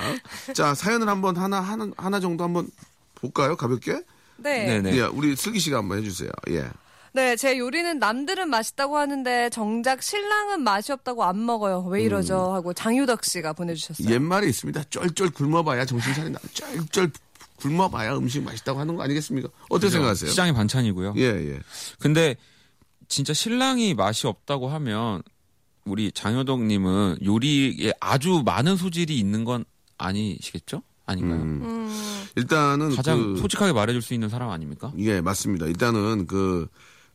자, 0.53 0.73
사연을 0.73 1.09
한번 1.09 1.35
하나 1.35 1.59
하나 1.59 1.91
하나 1.97 2.21
정도 2.21 2.45
한번 2.45 2.69
볼까요? 3.15 3.57
가볍게? 3.57 4.01
네. 4.37 4.81
네네. 4.81 4.97
예, 4.97 5.01
우리 5.01 5.35
슬기 5.35 5.59
씨가 5.59 5.79
한번 5.79 5.97
해 5.97 6.01
주세요. 6.01 6.29
예. 6.49 6.65
네, 7.11 7.35
제 7.35 7.57
요리는 7.57 7.99
남들은 7.99 8.49
맛있다고 8.49 8.95
하는데 8.97 9.49
정작 9.49 10.01
신랑은 10.01 10.61
맛이 10.61 10.93
없다고 10.93 11.25
안 11.25 11.45
먹어요. 11.45 11.81
왜 11.89 12.03
이러죠? 12.03 12.53
하고 12.53 12.73
장유덕 12.73 13.25
씨가 13.25 13.51
보내주셨어요. 13.51 14.13
옛말에 14.13 14.47
있습니다. 14.47 14.83
쩔쩔 14.85 15.29
굶어봐야 15.29 15.83
정신 15.83 16.13
차린다. 16.13 16.39
쩔쩔 16.53 17.11
굶어봐야 17.57 18.15
음식 18.15 18.43
맛있다고 18.43 18.79
하는 18.79 18.95
거 18.95 19.03
아니겠습니까? 19.03 19.49
어떻게 19.69 19.89
생각하세요? 19.89 20.29
시장의 20.29 20.53
반찬이고요. 20.53 21.15
예, 21.17 21.23
예. 21.23 21.59
근데 21.99 22.37
진짜 23.09 23.33
신랑이 23.33 23.93
맛이 23.93 24.25
없다고 24.27 24.69
하면 24.69 25.21
우리 25.87 26.11
장효덕님은 26.11 27.19
요리에 27.25 27.93
아주 27.99 28.43
많은 28.45 28.75
소질이 28.77 29.17
있는 29.17 29.43
건 29.45 29.65
아니시겠죠? 29.97 30.81
아닌가요? 31.05 31.39
음, 31.41 31.91
일단은 32.35 32.95
가장 32.95 33.35
그, 33.35 33.39
솔직하게 33.39 33.71
말해줄 33.73 34.01
수 34.01 34.13
있는 34.13 34.29
사람 34.29 34.49
아닙니까? 34.49 34.91
예, 34.97 35.21
맞습니다. 35.21 35.65
일단은 35.65 36.27
그 36.27 36.67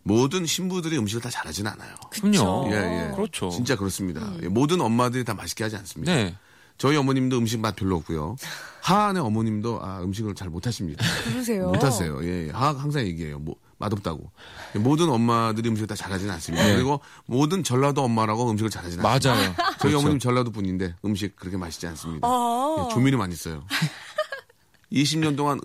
모든 0.02 0.47
신부들이 0.47 0.99
음식을 0.99 1.23
다 1.23 1.31
잘하진 1.31 1.67
않아요. 1.67 1.95
그럼요. 2.11 2.71
예, 2.73 2.76
예. 2.76 3.14
그렇죠. 3.14 3.50
진짜 3.50 3.76
그렇습니다. 3.76 4.33
예, 4.43 4.49
모든 4.49 4.81
엄마들이 4.81 5.25
다 5.25 5.35
맛있게 5.35 5.64
하지 5.64 5.76
않습니다. 5.76 6.12
네. 6.12 6.35
저희 6.79 6.97
어머님도 6.97 7.38
음식 7.38 7.61
맛 7.61 7.76
별로 7.76 7.97
없고요. 7.97 8.37
하한의 8.81 9.23
어머님도 9.23 9.81
아, 9.83 10.02
음식을 10.02 10.35
잘 10.35 10.49
못하십니다. 10.49 11.05
그러세요. 11.31 11.69
못하세요. 11.69 12.25
예, 12.25 12.47
예. 12.49 12.50
하 12.50 12.73
항상 12.73 13.07
얘기해요. 13.07 13.38
뭐, 13.38 13.55
맛없다고. 13.82 14.30
모든 14.76 15.10
엄마들이 15.10 15.68
음식을 15.68 15.86
다 15.88 15.94
잘하지는 15.94 16.32
않습니다. 16.34 16.64
네. 16.64 16.74
그리고 16.74 17.00
모든 17.26 17.62
전라도 17.64 18.02
엄마라고 18.04 18.48
음식을 18.50 18.70
잘하지는 18.70 19.04
않습니다. 19.04 19.30
맞아요. 19.34 19.54
저희 19.80 19.90
그렇죠. 19.90 19.98
어머님 19.98 20.18
전라도 20.18 20.50
분인데 20.52 20.94
음식 21.04 21.34
그렇게 21.36 21.56
맛있지 21.56 21.86
않습니다. 21.88 22.26
아. 22.26 22.86
예, 22.88 22.94
조미료 22.94 23.18
많이 23.18 23.34
써요. 23.34 23.64
20년 24.92 25.36
동안 25.36 25.58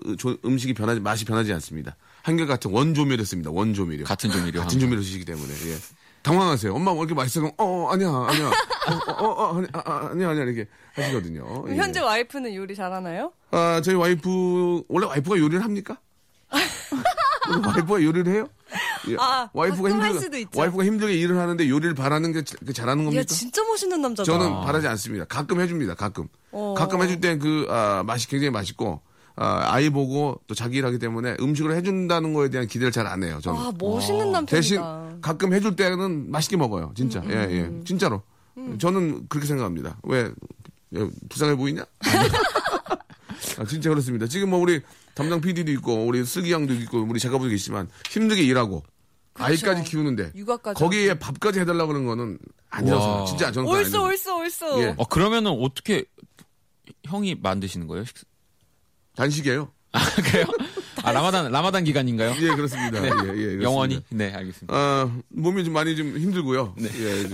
음식이 0.44 0.74
변하지 0.74 1.00
맛이 1.00 1.24
변하지 1.24 1.52
않습니다. 1.54 1.96
한결같은 2.22 2.70
원조미료 2.70 3.24
씁니다. 3.24 3.50
원조미료. 3.50 4.04
같은 4.04 4.30
조미료. 4.30 4.60
같은 4.60 4.78
조미료 4.78 5.00
쓰시기 5.02 5.24
때문에 5.24 5.52
예. 5.52 5.76
당황하세요. 6.22 6.74
엄마 6.74 6.92
왜 6.92 6.98
이렇게 6.98 7.14
맛있어? 7.14 7.40
그럼 7.40 7.52
어 7.58 7.88
아니야 7.90 8.08
아니야 8.08 8.48
어, 8.48 9.12
어, 9.12 9.26
어, 9.26 9.58
아니, 9.58 9.66
아, 9.72 9.82
아, 9.84 10.08
아니야 10.10 10.30
아니야 10.30 10.44
이렇게 10.44 10.66
하시거든요. 10.94 11.64
예. 11.68 11.76
현재 11.76 12.00
와이프는 12.00 12.54
요리 12.54 12.74
잘하나요? 12.74 13.32
아 13.50 13.80
저희 13.84 13.94
와이프 13.94 14.84
원래 14.88 15.06
와이프가 15.06 15.38
요리를 15.38 15.62
합니까? 15.62 15.98
와이프가 17.66 18.02
요리를 18.02 18.32
해요? 18.34 18.48
예. 19.08 19.16
아, 19.18 19.48
와이프가 19.52 19.90
힘들게. 19.90 20.46
와이프가 20.54 20.84
힘들게 20.84 21.14
일을 21.14 21.38
하는데 21.38 21.68
요리를 21.68 21.94
바라는 21.94 22.32
게 22.32 22.44
자- 22.44 22.56
그 22.66 22.72
잘하는 22.72 23.04
야, 23.04 23.06
겁니까? 23.06 23.24
진짜 23.24 23.62
멋있는 23.64 24.00
남자다. 24.02 24.24
저는 24.30 24.50
바라지 24.62 24.86
않습니다. 24.88 25.24
가끔 25.24 25.60
해줍니다. 25.60 25.94
가끔. 25.94 26.28
어. 26.52 26.74
가끔 26.76 27.02
해줄 27.02 27.20
땐그 27.20 27.66
아, 27.70 28.02
맛이 28.06 28.28
굉장히 28.28 28.50
맛있고 28.50 29.00
아, 29.36 29.72
아이 29.72 29.88
보고 29.90 30.40
또 30.46 30.54
자기 30.54 30.78
일하기 30.78 30.98
때문에 30.98 31.36
음식을 31.40 31.74
해준다는 31.76 32.32
거에 32.34 32.48
대한 32.50 32.66
기대를 32.66 32.90
잘 32.92 33.06
안 33.06 33.22
해요. 33.22 33.38
저는. 33.42 33.58
아, 33.60 33.72
멋있는 33.78 34.32
남편이다. 34.32 34.50
대신 34.56 34.80
가끔 35.20 35.52
해줄 35.54 35.76
때는 35.76 36.30
맛있게 36.30 36.56
먹어요. 36.56 36.92
진짜. 36.96 37.20
음, 37.20 37.30
예, 37.30 37.34
예. 37.50 37.84
진짜로. 37.84 38.22
저는 38.78 39.26
그렇게 39.28 39.46
생각합니다. 39.46 39.96
왜, 40.02 40.30
예, 40.96 41.08
불쌍해 41.28 41.54
보이냐? 41.54 41.84
아, 43.58 43.64
진짜 43.66 43.88
그렇습니다. 43.90 44.26
지금 44.26 44.50
뭐 44.50 44.58
우리 44.58 44.80
담당 45.18 45.40
PD도 45.40 45.72
있고, 45.72 46.06
우리 46.06 46.24
슬기 46.24 46.52
양도 46.52 46.72
있고, 46.74 47.02
우리 47.02 47.18
작가분도 47.18 47.50
계시지만 47.50 47.88
힘들게 48.08 48.42
일하고, 48.42 48.84
아이까지 49.34 49.82
키우는데, 49.82 50.22
그렇죠. 50.30 50.38
육아까지 50.38 50.78
거기에 50.78 51.18
밥까지 51.18 51.58
해달라고 51.60 51.88
그러는 51.88 52.06
거는 52.06 52.38
아니라고 52.70 53.02
와. 53.02 53.24
진짜 53.26 53.50
저는 53.50 53.66
그건 53.68 54.04
옳소, 54.04 54.38
옳소. 54.38 54.82
예. 54.82 54.94
어, 54.96 55.04
그러면은 55.06 55.50
어떻게 55.60 56.04
형이 57.04 57.36
만드시는 57.42 57.88
거예요? 57.88 58.04
식- 58.04 58.16
단식이에요. 59.16 59.72
아, 59.92 60.00
그래요? 60.22 60.46
아, 61.02 61.10
라마단, 61.12 61.50
라마단 61.50 61.82
기간인가요? 61.84 62.34
예, 62.40 62.48
그렇습니다. 62.54 63.02
예, 63.02 63.06
예, 63.08 63.10
그렇습니다. 63.10 63.62
영원히? 63.64 64.00
네, 64.10 64.32
알겠습니다. 64.32 64.72
아, 64.74 65.10
몸이 65.30 65.64
좀 65.64 65.72
많이 65.74 65.96
좀 65.96 66.16
힘들고요. 66.16 66.74
네. 66.78 66.88
예. 66.96 67.22
좀, 67.28 67.32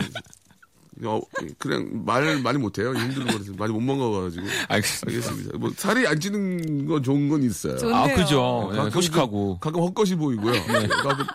어, 1.02 1.20
그냥 1.58 2.04
말 2.04 2.38
많이 2.40 2.58
못해요. 2.58 2.94
힘들고 2.94 3.32
그래서 3.32 3.52
많이 3.58 3.72
못 3.72 3.80
먹어가지고. 3.80 4.46
알겠습니다. 4.68 5.06
알겠습니다. 5.28 5.58
뭐 5.58 5.72
살이 5.76 6.06
안 6.06 6.20
찌는 6.20 6.86
건 6.86 7.02
좋은 7.02 7.28
건 7.28 7.42
있어요. 7.42 7.76
좋네요. 7.78 7.96
아, 7.96 8.06
그죠. 8.14 8.68
네, 8.70 8.76
가끔 8.78 8.90
소식하고. 8.90 9.58
좀- 9.60 9.60
가끔 9.60 9.80
헛것이 9.82 10.14
보이고요. 10.14 10.52
가끔 11.02 11.26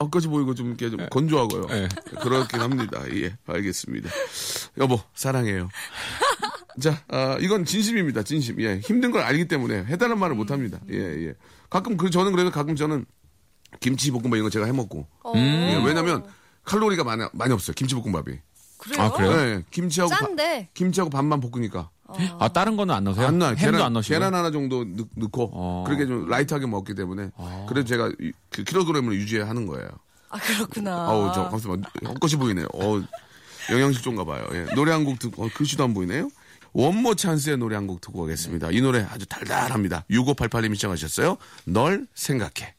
헛것이 0.00 0.28
보이고 0.28 0.54
좀 0.54 0.68
이렇게 0.68 0.90
좀 0.90 1.06
건조하고요. 1.10 1.66
네. 1.66 1.88
그렇긴 2.20 2.60
합니다. 2.60 3.02
예, 3.14 3.36
알겠습니다. 3.46 4.10
여보, 4.78 5.00
사랑해요. 5.14 5.68
자, 6.80 7.00
아, 7.08 7.36
이건 7.40 7.64
진심입니다. 7.64 8.22
진심. 8.24 8.60
예, 8.60 8.78
힘든 8.82 9.12
걸 9.12 9.22
알기 9.22 9.46
때문에 9.46 9.84
해달라는 9.84 10.18
말을 10.18 10.34
못 10.34 10.50
합니다. 10.50 10.80
예, 10.90 10.96
예. 11.28 11.34
가끔 11.70 11.96
그 11.96 12.10
저는 12.10 12.32
그래도 12.32 12.50
가끔 12.50 12.74
저는 12.74 13.04
김치 13.80 14.10
볶음밥 14.10 14.32
이런 14.34 14.44
거 14.44 14.50
제가 14.50 14.66
해 14.66 14.72
먹고. 14.72 15.06
어. 15.22 15.32
예, 15.36 15.80
왜냐면 15.84 16.24
칼로리가 16.64 17.04
많이 17.04 17.22
많이 17.32 17.52
없어요. 17.52 17.74
김치 17.74 17.94
볶음밥이. 17.94 18.38
그래요? 18.84 19.02
아, 19.02 19.10
그래요? 19.12 19.32
예, 19.32 19.64
김치하고 19.70 20.10
밥- 20.10 20.20
짠데. 20.20 20.68
김치하고 20.74 21.10
밥만 21.10 21.40
볶으니까 21.40 21.90
아, 22.38 22.48
다른 22.48 22.76
거는 22.76 22.94
안 22.94 23.04
넣으세요? 23.04 23.26
안 23.26 23.38
나요. 23.38 23.50
햄도 23.56 23.60
계란, 23.72 23.80
안 23.82 23.92
넣으시고. 23.94 24.12
계란 24.14 24.34
하나 24.34 24.50
정도 24.50 24.84
넣, 24.84 25.04
넣고 25.16 25.50
어. 25.52 25.84
그렇게 25.86 26.06
좀 26.06 26.28
라이트하게 26.28 26.66
먹기 26.66 26.94
때문에 26.94 27.30
그래도 27.68 27.86
제가 27.88 28.10
이- 28.20 28.32
그 28.50 28.62
킬로그램을 28.64 29.14
유지하는 29.14 29.66
거예요. 29.66 29.88
아, 30.28 30.38
그렇구나. 30.38 31.08
어우 31.10 31.32
저 31.34 31.50
잠깐만 31.50 31.84
헛것이 32.06 32.36
보이네요. 32.36 32.66
어 32.74 33.02
영양실조인가 33.70 34.24
봐요. 34.24 34.46
예. 34.52 34.66
노래 34.74 34.92
한 34.92 35.04
곡 35.04 35.18
듣고 35.18 35.44
어, 35.44 35.48
글씨도 35.54 35.82
안 35.84 35.94
보이네요. 35.94 36.28
원모 36.74 37.14
찬스의 37.14 37.56
노래 37.58 37.76
한 37.76 37.86
곡 37.86 38.00
듣고 38.00 38.20
가겠습니다. 38.22 38.70
이 38.72 38.80
노래 38.80 39.06
아주 39.10 39.26
달달합니다. 39.26 40.04
6588님이 40.10 40.74
시청하셨어요. 40.74 41.36
널 41.66 42.06
생각해. 42.14 42.73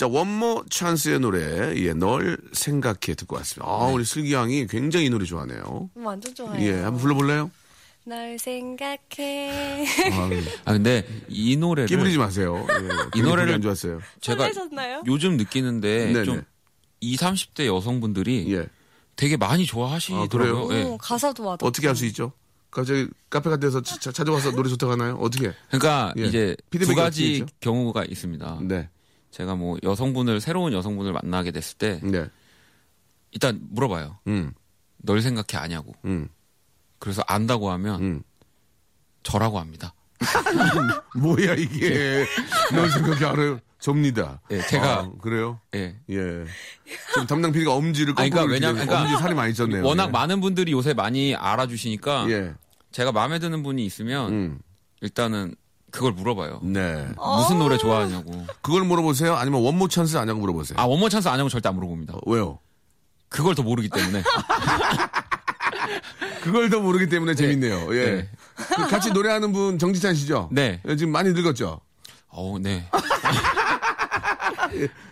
자, 0.00 0.06
원모 0.06 0.64
찬스의 0.70 1.20
노래, 1.20 1.74
예, 1.76 1.92
널 1.92 2.38
생각해 2.52 3.14
듣고 3.18 3.36
왔습니다. 3.36 3.70
아, 3.70 3.84
우리 3.88 4.02
슬기 4.06 4.32
양이 4.32 4.66
굉장히 4.66 5.04
이 5.04 5.10
노래 5.10 5.26
좋아하네요. 5.26 5.90
완전 5.94 6.34
좋아요. 6.34 6.58
예, 6.62 6.72
한번 6.80 7.02
불러볼래요? 7.02 7.50
널 8.06 8.38
생각해. 8.38 9.84
아유, 10.10 10.40
아, 10.64 10.72
근데 10.72 11.06
이 11.28 11.54
노래를 11.58 11.86
끼부리지 11.86 12.16
마세요. 12.16 12.66
예, 12.70 13.18
이 13.20 13.22
노래를- 13.22 13.52
안 13.52 13.60
좋았어요. 13.60 14.00
제가 14.22 14.44
설레셨나요? 14.44 15.02
요즘 15.06 15.36
느끼는데 15.36 16.12
네네. 16.14 16.24
좀 16.24 16.42
20, 17.00 17.20
30대 17.20 17.66
여성분들이 17.66 18.50
예. 18.54 18.68
되게 19.16 19.36
많이 19.36 19.64
아, 19.64 19.66
좋아하시더라고요. 19.66 20.28
그래요? 20.66 20.68
예. 20.72 20.82
어, 20.84 20.96
가사도 20.96 21.44
와닿고. 21.44 21.66
어떻게 21.66 21.88
할 21.88 21.94
수 21.94 22.06
있죠? 22.06 22.32
갑자기 22.70 23.06
카페 23.28 23.50
같은 23.50 23.68
데서 23.68 23.82
차- 23.82 24.10
찾아와서 24.12 24.50
노래 24.52 24.70
좋다고 24.70 24.92
하나요? 24.92 25.16
어떻게? 25.20 25.52
그러니까 25.68 26.14
예. 26.16 26.24
이제 26.24 26.56
두 26.70 26.94
가지? 26.94 27.44
경우가 27.60 28.06
있습니다. 28.06 28.60
네. 28.62 28.88
제가 29.30 29.54
뭐 29.54 29.78
여성분을 29.82 30.40
새로운 30.40 30.72
여성분을 30.72 31.12
만나게 31.12 31.50
됐을 31.52 31.78
때 31.78 32.00
네. 32.02 32.26
일단 33.32 33.60
물어봐요. 33.70 34.18
음. 34.26 34.52
널 34.98 35.22
생각해 35.22 35.62
아냐고. 35.62 35.94
음. 36.04 36.28
그래서 36.98 37.22
안다고 37.26 37.70
하면 37.70 38.02
음. 38.02 38.22
저라고 39.22 39.58
합니다. 39.60 39.94
뭐야 41.16 41.54
이게? 41.54 42.26
널 42.74 42.90
생각이 42.90 43.24
알아요? 43.24 43.58
접니다. 43.78 44.42
예, 44.50 44.60
제가- 44.60 44.82
아, 44.84 45.10
그래요? 45.22 45.58
예. 45.74 45.96
예. 46.10 46.44
좀 47.14 47.26
담당 47.26 47.50
PD가 47.50 47.72
엄지를 47.72 48.14
그러니까 48.14 48.42
왜냐면- 48.44 48.74
그러니까 48.86 49.02
엄지 49.02 49.16
살이 49.22 49.34
많이 49.34 49.54
쪘네요. 49.54 49.82
워낙 49.86 50.08
예. 50.08 50.10
많은 50.10 50.40
분들이 50.42 50.72
요새 50.72 50.92
많이 50.92 51.34
알아주시니까 51.34 52.26
예. 52.30 52.54
제가 52.92 53.12
마음에 53.12 53.38
드는 53.38 53.62
분이 53.62 53.86
있으면 53.86 54.32
음. 54.32 54.58
일단은 55.00 55.54
그걸 55.90 56.12
물어봐요. 56.12 56.60
네. 56.62 57.08
무슨 57.16 57.58
노래 57.58 57.76
좋아하냐고. 57.76 58.46
그걸 58.62 58.84
물어보세요? 58.84 59.34
아니면 59.34 59.62
원모 59.62 59.88
찬스 59.88 60.16
아냐고 60.16 60.40
물어보세요? 60.40 60.78
아 60.78 60.84
원모 60.84 61.08
찬스 61.08 61.28
아냐고 61.28 61.48
절대 61.48 61.68
안 61.68 61.74
물어봅니다. 61.76 62.14
어, 62.14 62.20
왜요? 62.26 62.58
그걸 63.28 63.54
더 63.54 63.62
모르기 63.62 63.88
때문에. 63.88 64.22
그걸 66.42 66.70
더 66.70 66.80
모르기 66.80 67.08
때문에 67.08 67.34
재밌네요. 67.34 67.94
예. 67.94 68.10
네. 68.10 68.28
그 68.76 68.88
같이 68.88 69.10
노래하는 69.10 69.52
분 69.52 69.78
정지찬 69.78 70.14
씨죠? 70.14 70.48
네. 70.52 70.80
예, 70.86 70.96
지금 70.96 71.12
많이 71.12 71.32
늙었죠? 71.32 71.80
어, 72.28 72.56
네. 72.60 72.88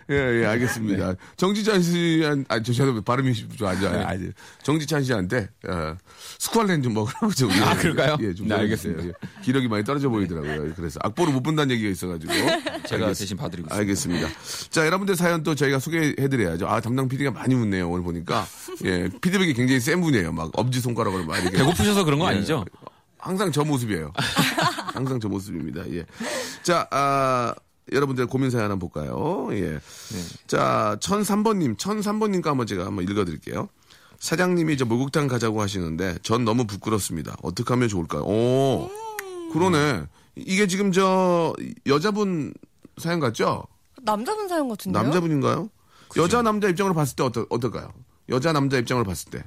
예, 0.09 0.41
예, 0.41 0.45
알겠습니다. 0.45 1.13
정지찬 1.37 1.81
씨한, 1.81 2.45
아, 2.49 2.61
저, 2.61 2.73
저, 2.73 3.01
발음이 3.01 3.33
좀 3.57 3.67
안 3.67 3.79
좋아요. 3.79 4.05
아니, 4.05 4.29
정지찬 4.63 5.03
씨한테, 5.03 5.49
어, 5.67 5.95
스ኳ렌 6.39 6.81
좀 6.81 6.93
먹으라고 6.93 7.31
좀. 7.31 7.51
아, 7.51 7.73
예, 7.73 7.77
그럴까요? 7.77 8.17
예, 8.21 8.33
좀. 8.33 8.47
네, 8.47 8.55
알겠어요. 8.55 8.93
알겠습니다. 8.93 9.19
기력이 9.43 9.67
많이 9.67 9.83
떨어져 9.83 10.09
보이더라고요. 10.09 10.73
그래서 10.75 10.99
악보를 11.03 11.33
못 11.33 11.41
본다는 11.43 11.71
얘기가 11.75 11.89
있어가지고. 11.91 12.33
제가 12.87 13.07
알겠- 13.07 13.17
대신 13.19 13.37
봐드리고 13.37 13.67
있습니다. 13.67 13.75
알겠습니다. 13.75 14.27
자, 14.69 14.85
여러분들 14.85 15.15
사연 15.15 15.43
또 15.43 15.53
저희가 15.55 15.79
소개해드려야죠. 15.79 16.67
아, 16.67 16.79
담당 16.81 17.07
PD가 17.07 17.31
많이 17.31 17.53
웃네요. 17.55 17.89
오늘 17.89 18.03
보니까. 18.03 18.47
예, 18.85 19.09
피드백이 19.21 19.53
굉장히 19.53 19.79
센 19.79 20.01
분이에요. 20.01 20.31
막 20.31 20.49
엄지손가락으로 20.53 21.25
막 21.25 21.37
이렇게. 21.41 21.57
배고프셔서 21.57 22.03
그런 22.03 22.19
거 22.19 22.25
예. 22.31 22.35
아니죠? 22.35 22.65
항상 23.17 23.51
저 23.51 23.63
모습이에요. 23.65 24.13
항상 24.93 25.19
저 25.19 25.27
모습입니다. 25.27 25.83
예. 25.91 26.05
자, 26.63 26.87
아, 26.91 27.53
여러분들 27.91 28.27
고민 28.27 28.49
사연 28.49 28.71
한번 28.71 28.89
볼까요? 28.89 29.49
예. 29.51 29.79
자, 30.47 30.97
1003번님, 31.01 31.77
1003번님과 31.77 32.45
한번 32.45 32.67
제가 32.67 32.85
한번 32.85 33.03
읽어드릴게요. 33.05 33.69
사장님이 34.19 34.73
이제 34.73 34.83
목욕탕 34.83 35.27
가자고 35.27 35.61
하시는데 35.61 36.17
전 36.23 36.43
너무 36.43 36.65
부끄럽습니다. 36.65 37.37
어떻게 37.41 37.73
하면 37.73 37.87
좋을까요? 37.87 38.23
오, 38.23 38.89
그러네. 39.53 40.05
이게 40.35 40.67
지금 40.67 40.91
저 40.91 41.53
여자분 41.87 42.53
사연 42.97 43.19
같죠? 43.19 43.63
남자분 44.01 44.47
사연 44.47 44.67
같은데요? 44.69 45.03
남자분인가요? 45.03 45.69
여자 46.17 46.41
남자 46.41 46.67
입장으로 46.67 46.93
봤을 46.93 47.15
때 47.15 47.23
어떨, 47.23 47.45
어떨까요? 47.49 47.93
여자 48.29 48.51
남자 48.51 48.77
입장으로 48.77 49.05
봤을 49.05 49.31
때. 49.31 49.43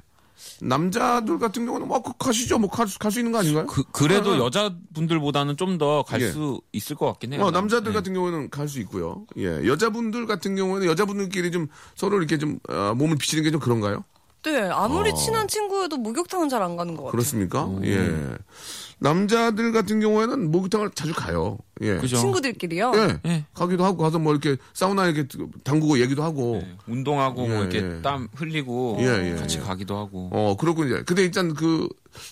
남자들 0.61 1.39
같은 1.39 1.65
경우는 1.65 1.87
뭐 1.87 2.01
그- 2.01 2.13
가시죠. 2.17 2.57
뭐 2.59 2.69
갈 2.69 2.87
수 2.87 3.19
있는 3.19 3.31
거 3.31 3.39
아닌가요? 3.39 3.65
그, 3.67 3.83
그래도 3.91 4.37
여자분들보다는 4.37 5.57
좀 5.57 5.77
더갈 5.77 6.21
예. 6.21 6.31
수 6.31 6.61
있을 6.71 6.95
것 6.95 7.05
같긴 7.07 7.33
해요. 7.33 7.43
어, 7.43 7.51
남자들 7.51 7.91
네. 7.91 7.93
같은 7.93 8.13
경우는 8.13 8.49
갈 8.49 8.67
수 8.67 8.79
있고요. 8.81 9.25
예, 9.37 9.65
여자분들 9.67 10.25
같은 10.25 10.55
경우는 10.55 10.87
여자분들끼리 10.87 11.51
좀 11.51 11.67
서로 11.95 12.17
이렇게 12.17 12.37
좀 12.37 12.59
어, 12.69 12.93
몸을 12.95 13.17
비치는 13.17 13.43
게 13.43 13.51
좀 13.51 13.59
그런가요? 13.59 14.03
네, 14.43 14.69
아무리 14.69 15.11
어. 15.11 15.13
친한 15.13 15.47
친구여도 15.47 15.97
목욕탕은 15.97 16.49
잘 16.49 16.61
안 16.61 16.75
가는 16.75 16.95
것 16.95 17.03
같아요. 17.03 17.11
그렇습니까? 17.11 17.69
예. 17.83 18.35
남자들 18.99 19.71
같은 19.73 19.99
경우에는 19.99 20.51
목욕탕을 20.51 20.91
자주 20.95 21.13
가요. 21.13 21.57
예. 21.81 21.95
그죠? 21.97 22.17
친구들끼리요? 22.17 22.91
예. 22.95 23.19
예. 23.29 23.45
가기도 23.53 23.83
하고 23.83 23.97
가서 24.03 24.19
뭐 24.19 24.31
이렇게 24.33 24.55
사우나 24.73 25.07
이렇게 25.07 25.27
담그고 25.63 25.99
얘기도 25.99 26.23
하고. 26.23 26.61
네, 26.63 26.75
운동하고 26.87 27.43
예, 27.43 27.47
뭐 27.47 27.57
이렇게 27.63 27.77
예. 27.97 28.01
땀 28.01 28.27
흘리고 28.35 28.97
예, 28.99 29.31
예, 29.31 29.35
같이 29.35 29.57
예. 29.57 29.61
가기도 29.61 29.97
하고. 29.97 30.29
어, 30.31 30.55
그렇고 30.57 30.85
이제 30.85 31.03
근데 31.05 31.23
일단 31.23 31.53
그 31.53 31.87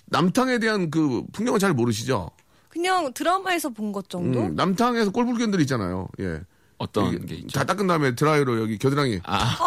남탕에 0.08 0.60
대한 0.60 0.90
그 0.92 1.24
풍경을 1.34 1.60
잘 1.60 1.74
모르시죠? 1.74 2.30
그냥 2.70 3.12
드라마에서 3.14 3.70
본 3.70 3.92
것 3.92 4.10
정도? 4.10 4.40
음, 4.42 4.56
남탕에서 4.56 5.12
꼴불견들 5.12 5.60
있잖아요. 5.62 6.08
예. 6.22 6.40
어떤? 6.78 7.26
다 7.54 7.64
닦은 7.66 7.86
다음에 7.86 8.16
드라이로 8.16 8.60
여기 8.62 8.78
겨드랑이 8.78 9.20
아, 9.24 9.58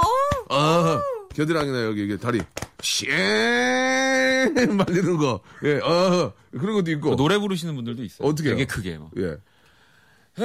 어, 0.50 1.00
겨드랑이나 1.34 1.84
여기 1.84 2.04
이게 2.04 2.16
다리 2.16 2.40
쉥 2.80 4.52
말리는 4.76 5.16
거. 5.16 5.40
예. 5.64 5.78
어. 5.78 6.32
그런 6.52 6.74
것도 6.74 6.92
있고. 6.92 7.10
그 7.10 7.16
노래 7.16 7.36
부르시는 7.38 7.74
분들도 7.74 8.04
있어요. 8.04 8.28
어떻게? 8.28 8.50
되게 8.50 8.64
크게 8.64 8.98
막. 8.98 9.10
예. 9.18 9.36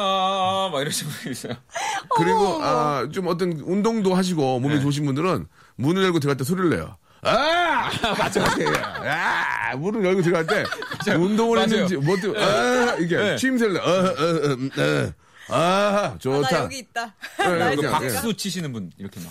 막 0.73 0.81
이러시는 0.81 1.13
분이 1.13 1.33
있어요. 1.33 1.55
그리고 2.17 2.63
아, 2.63 3.07
좀 3.13 3.27
어떤 3.27 3.53
운동도 3.53 4.15
하시고 4.15 4.61
몸에 4.61 4.77
네. 4.77 4.81
좋으신 4.81 5.05
분들은 5.05 5.47
문을 5.77 6.03
열고 6.05 6.21
들어갈 6.21 6.37
때 6.37 6.45
소리를 6.45 6.71
내요. 6.71 6.97
아! 7.23 7.91
맞아. 8.17 8.45
아! 8.45 9.75
문을 9.77 10.05
열고 10.05 10.23
들어갈 10.23 10.47
때 10.47 10.65
운동을 11.17 11.57
맞아요. 11.57 11.71
했는지 11.73 11.97
뭐 11.97 12.17
또, 12.23 12.33
아! 12.39 12.95
이게 13.01 13.17
네. 13.17 13.35
취임새를 13.37 13.75
내. 13.75 13.81
어, 13.81 13.85
어, 13.85 13.91
어, 13.91 14.55
음, 14.55 14.71
어. 14.77 15.13
아, 15.49 16.17
좋다. 16.19 16.49
나 16.51 16.65
여기 16.65 16.79
있다. 16.79 17.15
예, 17.41 17.43
나 17.45 17.49
그냥, 17.49 17.73
있다. 17.75 18.05
예. 18.05 18.13
박수 18.13 18.35
치시는 18.35 18.73
분 18.73 18.91
이렇게 18.99 19.21
막. 19.21 19.31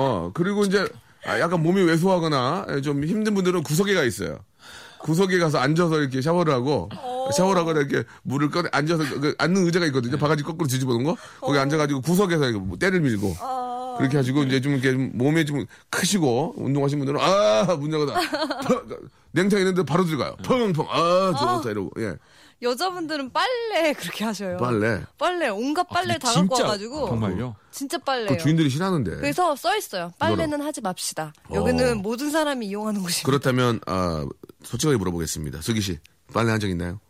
어, 0.00 0.30
그리고 0.34 0.64
이제 0.64 0.86
아, 1.24 1.38
약간 1.38 1.62
몸이 1.62 1.82
왜소하거나 1.82 2.80
좀 2.82 3.04
힘든 3.04 3.34
분들은 3.34 3.62
구석에 3.62 3.94
가 3.94 4.02
있어요. 4.04 4.38
구석에 5.00 5.38
가서 5.38 5.58
앉아서 5.58 5.98
이렇게 5.98 6.20
샤워를 6.20 6.52
하고 6.52 6.90
샤워를 7.34 7.60
하거나 7.62 7.80
이렇게 7.80 8.06
물을 8.22 8.50
꺼내 8.50 8.68
앉아서 8.72 9.02
그 9.20 9.34
앉는 9.38 9.64
의자가 9.66 9.86
있거든요. 9.86 10.18
바가지 10.18 10.42
거꾸로 10.42 10.68
뒤집어 10.68 10.92
놓은 10.92 11.04
거. 11.04 11.16
거기 11.40 11.58
앉아가지고 11.58 12.02
구석에서 12.02 12.44
이렇게 12.44 12.58
뭐 12.58 12.76
때를 12.76 13.00
밀고 13.00 13.34
그렇게 13.96 14.16
하시고 14.18 14.42
이제 14.44 14.60
좀 14.60 14.72
이렇게 14.72 14.92
좀 14.92 15.10
몸에 15.14 15.44
좀 15.44 15.64
크시고 15.88 16.54
운동하신 16.58 16.98
분들은 16.98 17.18
아문 17.20 17.92
열고다 17.92 18.20
냉탕 19.32 19.58
있는데 19.60 19.82
바로 19.84 20.04
들어가요. 20.04 20.36
펑펑 20.44 20.86
아 20.90 21.34
좋다 21.38 21.70
이러고 21.70 21.90
예 22.00 22.14
여자분들은 22.62 23.32
빨래 23.32 23.92
그렇게 23.98 24.24
하셔요. 24.24 24.56
빨래 24.58 25.02
빨래, 25.18 25.48
온갖 25.48 25.84
빨래 25.88 26.18
다 26.18 26.32
갖고 26.32 26.54
와가지고. 26.62 27.08
정말요? 27.08 27.56
진짜 27.70 27.98
그 27.98 28.04
빨래요. 28.04 28.38
주인들이 28.38 28.68
싫어하는데 28.68 29.16
그래서 29.16 29.56
써 29.56 29.76
있어요. 29.76 30.12
빨래는 30.18 30.60
하지 30.60 30.80
맙시다. 30.80 31.32
여기는 31.52 31.92
어. 31.92 31.94
모든 31.96 32.30
사람이 32.30 32.66
이용하는 32.66 33.00
곳입니다. 33.00 33.24
그렇다면 33.24 33.80
아 33.86 34.26
솔직하게 34.64 34.98
물어보겠습니다. 34.98 35.62
슬기 35.62 35.80
씨 35.80 35.98
빨래 36.34 36.50
한 36.50 36.60
적 36.60 36.68
있나요? 36.68 37.00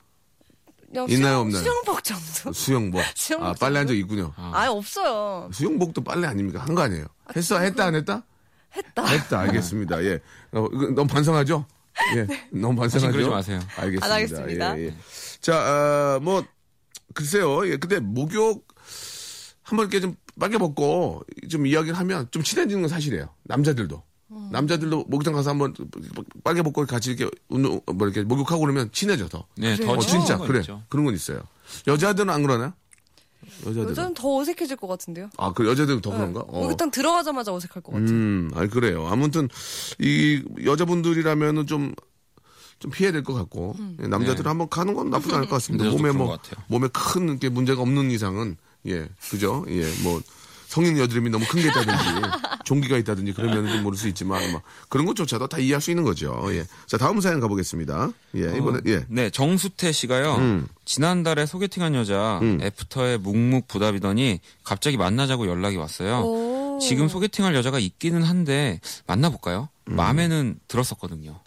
그냥 0.93 1.09
있나요, 1.09 1.35
수영- 1.35 1.41
없나요? 1.41 1.63
수영복 1.63 2.05
정도? 2.05 2.53
수영복. 2.53 3.01
수영복 3.15 3.49
아, 3.49 3.53
빨래 3.61 3.79
한 3.79 3.87
적? 3.87 3.95
있군요. 3.95 4.33
아, 4.37 4.67
없어요. 4.69 5.49
수영복도 5.53 6.03
빨래 6.03 6.27
아닙니까? 6.27 6.61
한 6.67 6.75
거 6.75 6.83
아니에요? 6.83 7.07
했어? 7.37 7.59
했다, 7.61 7.87
안 7.87 7.95
했다? 7.95 8.25
했다. 8.77 9.05
했다, 9.07 9.41
알겠습니다. 9.41 10.03
예. 10.05 10.21
어, 10.53 10.67
이거 10.73 10.87
너무 10.93 11.07
반성하죠? 11.07 11.65
예. 12.17 12.27
너무 12.51 12.75
반성하죠? 12.81 13.13
그러지 13.13 13.31
마세요. 13.31 13.61
알겠습니다. 13.77 14.07
안 14.07 14.13
하겠습니다. 14.13 14.79
예, 14.79 14.87
예. 14.87 14.95
자, 15.41 15.57
아, 15.57 16.19
뭐, 16.23 16.45
글쎄요. 17.15 17.67
예. 17.67 17.77
근데 17.77 17.99
목욕 18.01 18.67
한번 19.63 19.87
이렇게 19.87 20.01
좀 20.01 20.15
빨개 20.39 20.59
벗고 20.59 21.23
좀 21.49 21.67
이야기를 21.67 21.99
하면 21.99 22.29
좀 22.31 22.43
친해지는 22.43 22.83
건 22.83 22.89
사실이에요. 22.89 23.29
남자들도. 23.45 24.03
남자들도 24.53 25.07
목욕탕 25.09 25.35
가서 25.35 25.51
한번 25.51 25.75
빨개 26.45 26.63
벗고 26.63 26.87
같이 26.87 27.11
이렇게 27.13 27.29
운동, 27.49 27.81
뭐 27.93 28.07
이렇게 28.07 28.23
목욕하고 28.23 28.61
그러면 28.61 28.89
친해져 28.93 29.29
더. 29.29 29.45
네? 29.57 29.75
더 29.77 29.93
어, 29.93 29.99
친해지는 29.99 30.21
진짜. 30.21 30.39
건 30.39 30.47
그래. 30.47 30.61
있죠. 30.61 30.83
그런 30.89 31.05
건 31.05 31.15
있어요. 31.15 31.43
여자들은 31.89 32.31
안 32.31 32.43
그러나요? 32.43 32.73
여자들은. 33.67 33.89
여자는 33.91 34.15
더 34.15 34.37
어색해질 34.37 34.77
것 34.77 34.87
같은데요. 34.87 35.31
아, 35.37 35.53
그 35.53 35.67
여자들은 35.67 36.01
더 36.01 36.11
그런가? 36.11 36.41
어. 36.41 36.61
목욕탕 36.61 36.91
들어가자마자 36.93 37.53
어색할 37.53 37.83
것 37.83 37.93
같아요. 37.93 38.09
음, 38.09 38.51
아 38.55 38.67
그래요. 38.69 39.07
아무튼 39.09 39.49
이 39.99 40.43
여자분들이라면은 40.65 41.67
좀. 41.67 41.93
좀 42.81 42.91
피해야 42.91 43.13
될 43.13 43.23
것 43.23 43.35
같고 43.35 43.77
예, 44.03 44.07
남자들은 44.09 44.43
네. 44.43 44.49
한번 44.49 44.69
가는 44.69 44.95
건 44.95 45.11
나쁘지 45.11 45.35
않을 45.35 45.47
것 45.49 45.57
같습니다. 45.57 45.85
몸에 45.91 46.11
뭐. 46.13 46.37
몸에 46.67 46.89
큰 46.93 47.29
이렇게 47.29 47.49
문제가 47.49 47.83
없는 47.83 48.11
이상은 48.11 48.57
예 48.87 49.07
그죠 49.31 49.65
예뭐 49.69 50.23
성인 50.67 50.97
여드름이 50.99 51.29
너무 51.31 51.45
큰 51.47 51.61
게 51.61 51.69
있다든지 51.69 52.05
종기가 52.65 52.97
있다든지 52.99 53.33
그러면 53.35 53.69
좀 53.69 53.83
모를 53.83 53.99
수 53.99 54.07
있지만 54.09 54.51
뭐 54.53 54.63
그런 54.89 55.05
것조차도 55.05 55.49
다 55.49 55.59
이해할 55.59 55.81
수 55.83 55.91
있는 55.91 56.05
거죠. 56.05 56.43
예. 56.55 56.65
자 56.87 56.97
다음 56.97 57.21
사연 57.21 57.41
가보겠습니다. 57.41 58.11
예 58.37 58.57
이번에 58.57 58.81
예 58.87 59.05
네, 59.09 59.29
정수태 59.31 59.93
씨가요. 59.93 60.37
음. 60.37 60.67
지난달에 60.87 61.45
소개팅한 61.47 61.95
여자 61.95 62.41
애프터에 62.43 63.19
묵묵부답이더니 63.19 64.41
갑자기 64.65 64.97
만나자고 64.97 65.47
연락이 65.49 65.77
왔어요. 65.77 66.21
오. 66.21 66.79
지금 66.81 67.09
소개팅할 67.09 67.55
여자가 67.55 67.79
있기는 67.79 68.23
한데 68.23 68.81
만나볼까요? 69.07 69.69
음. 69.89 69.97
마음에는 69.97 70.61
들었었거든요. 70.69 71.41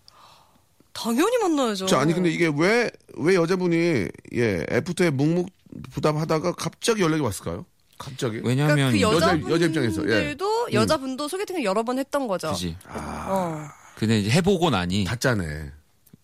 당연히 0.93 1.37
만나야죠. 1.39 1.85
자, 1.87 1.99
아니 1.99 2.13
근데 2.13 2.29
이게 2.29 2.51
왜 2.55 2.89
왜 3.17 3.35
여자분이 3.35 4.07
예 4.33 4.65
애프터에 4.71 5.09
묵묵 5.11 5.47
부답하다가 5.91 6.53
갑자기 6.53 7.01
연락이 7.01 7.21
왔을까요? 7.21 7.65
갑자기? 7.97 8.41
왜냐하면 8.43 8.91
그러니까 8.91 9.09
그 9.09 9.15
여자- 9.15 9.25
여자분들도 9.27 9.53
여자 9.55 9.65
입장에서, 9.65 10.09
예. 10.09 10.35
여자분도 10.73 11.27
소개팅을 11.27 11.63
여러 11.63 11.83
번 11.83 11.99
했던 11.99 12.27
거죠. 12.27 12.51
그지. 12.51 12.75
어. 12.89 13.61
근데 13.95 14.19
이제 14.19 14.31
해보고 14.31 14.71
나니 14.71 15.03
다 15.03 15.15
짜네. 15.15 15.71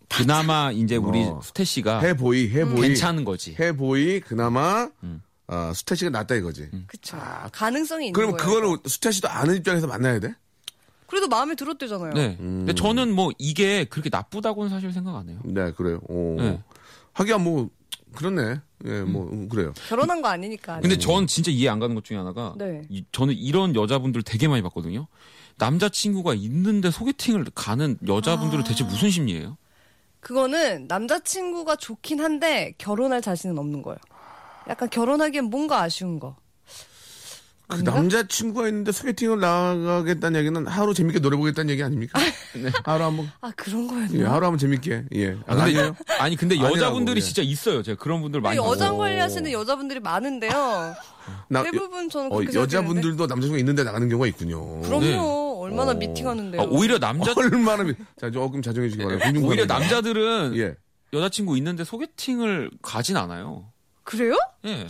그나마 0.10 0.72
이제 0.72 0.96
우리 0.96 1.20
어. 1.24 1.40
수태 1.44 1.64
씨가 1.64 2.00
해보이, 2.00 2.50
해보이. 2.50 2.82
괜찮은 2.82 3.24
거지. 3.24 3.56
해보이, 3.60 4.22
그나마, 4.22 4.90
음. 5.04 5.22
어, 5.48 5.72
수태 5.76 5.94
씨가 5.96 6.10
낫다 6.10 6.34
이거지. 6.36 6.70
그쵸. 6.88 7.18
가능성이 7.52 8.08
있는 8.08 8.14
그럼 8.14 8.32
거예요. 8.36 8.46
그거는 8.62 8.78
수태 8.88 9.12
씨도 9.12 9.30
아는 9.30 9.56
입장에서 9.56 9.86
만나야 9.86 10.20
돼? 10.20 10.34
그래도 11.10 11.28
마음에 11.28 11.56
들었대잖아요. 11.56 12.14
네. 12.14 12.38
음. 12.40 12.66
근데 12.66 12.74
저는 12.76 13.14
뭐 13.14 13.32
이게 13.40 13.84
그렇게 13.86 14.10
나쁘다고는 14.12 14.70
사실 14.70 14.94
생각 14.94 15.16
안 15.16 15.28
해요. 15.28 15.40
네, 15.44 15.72
그래요. 15.72 16.00
오. 16.08 16.36
네. 16.40 16.62
하기야 17.14 17.40
뭐, 17.40 17.70
그렇네. 18.16 18.60
예, 18.86 19.02
뭐, 19.02 19.28
음, 19.32 19.50
그래요. 19.50 19.74
결혼한 19.88 20.22
거 20.22 20.28
아니니까. 20.30 20.80
근데 20.80 20.98
전 20.98 21.26
진짜 21.28 21.50
이해 21.52 21.68
안 21.68 21.80
가는 21.80 21.96
것 21.96 22.04
중에 22.06 22.18
하나가 22.18 22.54
네. 22.58 22.84
이- 22.90 23.04
저는 23.12 23.34
이런 23.34 23.76
여자분들 23.76 24.22
되게 24.22 24.48
많이 24.48 24.62
봤거든요. 24.62 25.08
남자친구가 25.58 26.36
있는데 26.36 26.92
소개팅을 26.92 27.46
가는 27.56 27.98
여자분들은 28.08 28.64
대체 28.64 28.84
무슨 28.84 29.10
심리예요? 29.10 29.58
그거는 30.22 30.86
남자친구가 30.88 31.76
좋긴 31.78 32.20
한데 32.22 32.74
결혼할 32.78 33.22
자신은 33.22 33.58
없는 33.58 33.82
거예요. 33.82 33.98
약간 34.70 34.90
결혼하기엔 34.90 35.46
뭔가 35.46 35.82
아쉬운 35.82 36.20
거. 36.20 36.36
그? 37.78 37.82
남자친구가 37.82 38.68
있는데 38.70 38.92
소개팅을 38.92 39.40
나가겠다는 39.40 40.40
얘기는 40.40 40.68
하루 40.68 40.94
재밌게 40.94 41.20
노래 41.20 41.38
보겠다는 41.38 41.70
얘기 41.70 41.84
아닙니까? 41.84 42.20
네. 42.56 42.72
하루 42.84 43.04
한번, 43.04 43.30
아 43.42 43.52
그런 43.56 43.88
거였나? 43.88 44.10
예, 44.14 44.24
하루 44.24 44.46
한번 44.48 44.58
재밌게, 44.58 45.06
예. 45.16 45.32
아, 45.46 45.56
근데 45.56 45.62
아니에요? 45.62 45.96
아니 46.20 46.36
근데 46.36 46.56
아니라고, 46.56 46.76
여자분들이 46.78 47.18
예. 47.18 47.22
진짜 47.24 47.42
있어요. 47.44 47.84
제가 47.84 48.02
그런 48.02 48.22
분들 48.22 48.42
많이 48.42 48.58
여장. 48.58 48.98
관리하시는 48.98 49.52
여자분들이 49.52 50.00
많은데요. 50.00 50.96
나, 51.48 51.62
대부분 51.64 52.10
저는 52.10 52.32
어. 52.32 52.42
여자분들도 52.54 53.28
남자친구가 53.28 53.60
있는데 53.60 53.84
나가는 53.84 54.10
경우가 54.10 54.26
있군요. 54.28 54.82
그럼요. 54.82 55.02
네. 55.06 55.18
얼마나 55.18 55.92
어. 55.92 55.94
미팅하는데요. 55.94 56.60
아, 56.62 56.66
오히려 56.66 56.98
남자 56.98 57.34
얼마나, 57.38 57.84
미- 57.84 57.94
자, 58.20 58.32
조금 58.32 58.64
자정해 58.64 58.88
주시기 58.88 59.04
바랍니다. 59.04 59.26
공중파 59.28 59.48
오히려 59.48 59.66
남자들은 59.66 60.54
예. 60.56 60.76
여자친구 61.14 61.56
있는데 61.58 61.84
소개팅을 61.84 62.72
가진 62.82 63.16
않아요. 63.18 63.72
그래요? 64.04 64.34
예. 64.66 64.88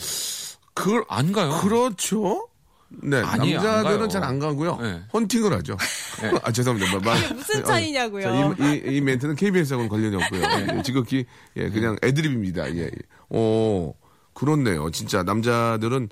그, 0.74 1.04
안 1.10 1.34
가요. 1.34 1.60
그렇죠. 1.62 2.48
네, 2.92 3.18
아니에요, 3.22 3.60
안 3.60 3.66
남자들은. 3.84 4.10
잘 4.10 4.24
안 4.24 4.40
가고요. 4.40 4.78
네. 4.82 5.02
헌팅을 5.14 5.54
하죠. 5.54 5.78
네. 6.22 6.32
아, 6.44 6.52
죄송합니다. 6.52 6.92
말, 7.00 7.02
말- 7.22 7.34
무슨 7.36 7.62
어, 7.62 7.64
차이냐고요. 7.64 8.24
자, 8.24 8.66
이, 8.68 8.74
이, 8.92 8.96
이 8.98 9.02
멘트는 9.02 9.36
KBS하고는 9.36 9.90
관련이 9.90 10.16
없고요. 10.16 10.42
예, 10.80 10.82
지극히, 10.84 11.26
예, 11.58 11.70
그냥 11.70 11.96
애드립입니다. 12.04 12.74
예. 12.76 12.86
예. 12.86 12.92
오, 13.30 13.94
그렇네요. 14.34 14.90
진짜 14.92 15.22
남자들은, 15.24 16.10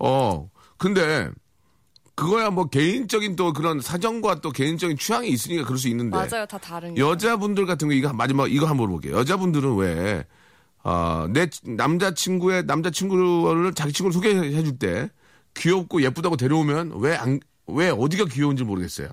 어, 0.00 0.50
근데, 0.78 1.30
그거야 2.16 2.48
뭐 2.50 2.64
개인적인 2.70 3.36
또 3.36 3.52
그런 3.52 3.80
사정과 3.80 4.40
또 4.40 4.50
개인적인 4.50 4.96
취향이 4.96 5.28
있으니까 5.28 5.64
그럴 5.64 5.78
수 5.78 5.86
있는데. 5.88 6.16
맞아요. 6.16 6.46
다 6.46 6.56
다른. 6.58 6.96
여자분들 6.96 7.66
같은 7.66 7.88
거 7.88 7.94
이거 7.94 8.12
마지막 8.12 8.50
이거 8.50 8.66
한번 8.66 8.88
물어볼게요. 8.88 9.18
여자분들은 9.18 9.76
왜, 9.76 10.24
아, 10.82 11.28
내 11.30 11.46
남자친구의 11.64 12.64
남자친구를 12.64 13.74
자기 13.74 13.92
친구를 13.92 14.12
소개해 14.14 14.62
줄 14.64 14.78
때 14.78 15.10
귀엽고 15.56 16.02
예쁘다고 16.02 16.36
데려오면 16.36 16.92
왜 16.96 17.16
안, 17.16 17.40
왜 17.66 17.90
어디가 17.90 18.26
귀여운지 18.26 18.64
모르겠어요. 18.64 19.08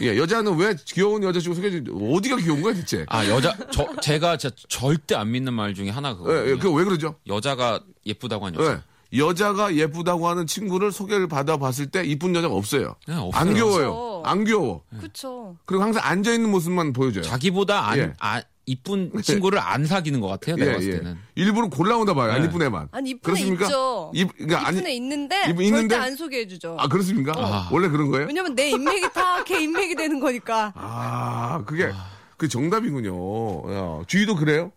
예, 0.00 0.16
여자는 0.16 0.56
왜 0.56 0.76
귀여운 0.86 1.22
여자친구 1.24 1.56
소개해 1.56 1.72
줄 1.72 1.84
어디가 1.90 2.36
귀여운 2.36 2.62
거야 2.62 2.72
대체? 2.74 3.04
아 3.08 3.26
여자 3.26 3.56
저 3.72 3.88
제가 4.00 4.36
진짜 4.36 4.54
절대 4.68 5.16
안 5.16 5.32
믿는 5.32 5.52
말 5.54 5.74
중에 5.74 5.90
하나 5.90 6.14
그거. 6.14 6.32
예, 6.32 6.50
예, 6.50 6.54
그거 6.56 6.70
왜 6.72 6.84
그러죠? 6.84 7.16
여자가 7.26 7.80
예쁘다고 8.06 8.46
한 8.46 8.54
여자. 8.54 8.72
예. 8.72 9.18
여자가 9.18 9.74
예쁘다고 9.74 10.28
하는 10.28 10.46
친구를 10.46 10.92
소개를 10.92 11.28
받아봤을 11.28 11.86
때 11.90 12.04
이쁜 12.04 12.36
여자가 12.36 12.54
없어요. 12.54 12.94
네, 13.06 13.14
없어요. 13.14 13.30
안 13.32 13.54
귀여워요. 13.54 13.94
그렇죠. 13.94 14.22
안 14.26 14.44
귀여워. 14.44 14.82
그쵸. 15.00 15.56
그리고 15.64 15.82
항상 15.82 16.02
앉아 16.04 16.32
있는 16.32 16.50
모습만 16.50 16.92
보여줘요. 16.92 17.24
자기보다 17.24 17.88
안, 17.88 17.98
예. 17.98 18.12
아, 18.18 18.42
이쁜 18.68 19.10
친구를 19.22 19.58
안 19.58 19.86
사귀는 19.86 20.20
것 20.20 20.28
같아요. 20.28 20.56
내가 20.56 20.70
예, 20.70 20.74
봤을 20.74 20.92
예. 20.92 20.96
때는. 20.98 21.16
일부러 21.34 21.68
골라온다 21.68 22.12
봐요. 22.12 22.32
안 22.32 22.42
네. 22.42 22.48
이쁜 22.48 22.62
애만. 22.62 22.88
아니 22.92 23.10
이쁜 23.10 23.30
애 23.30 23.34
그렇습니까? 23.34 23.64
있죠. 23.64 24.12
이, 24.14 24.24
그러니까 24.26 24.66
아니, 24.66 24.78
이쁜 24.78 24.86
애 24.90 24.94
있는데 24.94 25.36
이쁜- 25.44 25.54
절대 25.56 25.64
있는데? 25.64 25.96
안 25.96 26.16
소개해주죠. 26.16 26.76
아, 26.78 26.86
그렇습니까? 26.88 27.32
아. 27.36 27.68
원래 27.72 27.88
그런 27.88 28.10
거예요? 28.10 28.26
왜냐면 28.26 28.54
내 28.54 28.68
인맥이 28.70 29.12
다 29.14 29.42
걔 29.44 29.62
인맥이 29.62 29.94
되는 29.94 30.20
거니까. 30.20 30.72
아, 30.76 31.62
그게, 31.66 31.90
그 32.36 32.46
정답이군요. 32.48 33.72
야, 33.72 34.02
주희도 34.06 34.36
그래요? 34.36 34.72